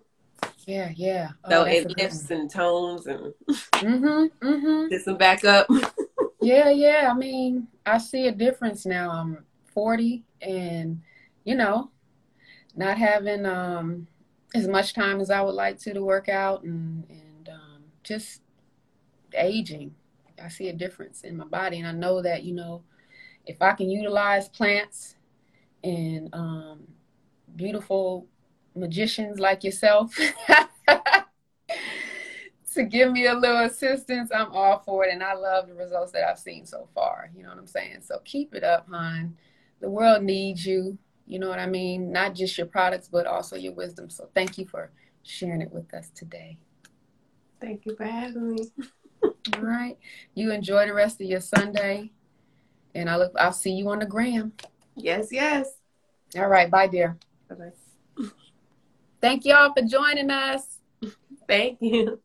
Yeah, 0.65 0.91
yeah. 0.95 1.29
Oh, 1.45 1.49
so 1.49 1.63
it 1.63 1.97
lifts 1.97 2.29
and 2.31 2.49
tones 2.49 3.07
and 3.07 3.33
mm-hmm, 3.47 4.45
mm-hmm. 4.45 4.97
Some 5.03 5.17
backup. 5.17 5.67
yeah, 6.41 6.69
yeah. 6.69 7.10
I 7.12 7.17
mean, 7.17 7.67
I 7.86 7.99
see 7.99 8.27
a 8.27 8.31
difference 8.31 8.86
now. 8.86 9.12
I'm 9.12 9.45
40 9.73 10.23
and, 10.41 11.01
you 11.45 11.55
know, 11.55 11.91
not 12.75 12.97
having 12.97 13.45
um, 13.45 14.07
as 14.55 14.67
much 14.67 14.93
time 14.93 15.19
as 15.19 15.29
I 15.29 15.41
would 15.41 15.55
like 15.55 15.77
to 15.79 15.93
to 15.93 16.03
work 16.03 16.29
out 16.29 16.63
and, 16.63 17.05
and 17.10 17.49
um, 17.49 17.83
just 18.03 18.41
aging 19.33 19.93
I 20.43 20.49
see 20.49 20.69
a 20.69 20.73
difference 20.73 21.21
in 21.21 21.38
my 21.38 21.45
body, 21.45 21.79
and 21.79 21.88
I 21.88 21.91
know 21.91 22.21
that 22.21 22.43
you 22.43 22.53
know, 22.53 22.83
if 23.45 23.62
I 23.62 23.73
can 23.73 23.89
utilize 23.89 24.49
plants 24.49 25.15
and 25.83 26.29
um, 26.33 26.88
beautiful 27.55 28.27
magicians 28.75 29.39
like 29.39 29.63
yourself 29.63 30.15
to 32.73 32.83
give 32.83 33.12
me 33.12 33.25
a 33.25 33.33
little 33.33 33.65
assistance, 33.65 34.31
I'm 34.33 34.51
all 34.51 34.79
for 34.79 35.05
it, 35.05 35.13
and 35.13 35.23
I 35.23 35.33
love 35.33 35.67
the 35.67 35.73
results 35.73 36.12
that 36.12 36.27
I've 36.29 36.39
seen 36.39 36.65
so 36.65 36.88
far. 36.93 37.29
You 37.36 37.43
know 37.43 37.49
what 37.49 37.57
I'm 37.57 37.67
saying? 37.67 38.01
So 38.01 38.19
keep 38.23 38.53
it 38.53 38.63
up, 38.63 38.88
hon. 38.89 39.38
The 39.79 39.89
world 39.89 40.23
needs 40.23 40.65
you. 40.65 40.97
You 41.28 41.40
know 41.40 41.50
what 41.50 41.60
I 41.60 41.66
mean? 41.66 42.12
Not 42.12 42.36
just 42.36 42.58
your 42.58 42.68
products, 42.68 43.10
but 43.10 43.28
also 43.28 43.56
your 43.56 43.74
wisdom. 43.74 44.10
So 44.10 44.30
thank 44.34 44.58
you 44.58 44.66
for 44.66 44.92
sharing 45.24 45.62
it 45.62 45.72
with 45.72 45.94
us 45.94 46.10
today. 46.16 46.58
Thank 47.60 47.86
you 47.86 47.96
for 47.96 48.06
having 48.06 48.56
me. 48.56 48.72
All 49.24 49.62
right. 49.62 49.98
You 50.34 50.52
enjoy 50.52 50.86
the 50.88 50.94
rest 50.94 51.20
of 51.20 51.28
your 51.28 51.42
Sunday. 51.42 52.12
And 52.96 53.10
I 53.10 53.18
look 53.18 53.34
I'll 53.38 53.54
see 53.54 53.72
you 53.72 53.90
on 53.90 54.00
the 54.00 54.06
gram. 54.06 54.54
Yes, 54.96 55.28
yes. 55.32 55.68
All 56.36 56.48
right. 56.48 56.70
Bye, 56.70 56.88
dear. 56.88 57.18
Bye 57.50 57.56
bye. 57.56 58.28
Thank 59.22 59.46
y'all 59.46 59.74
for 59.74 59.86
joining 59.86 60.32
us. 60.32 60.80
Thank 61.48 61.80
you. 61.82 62.20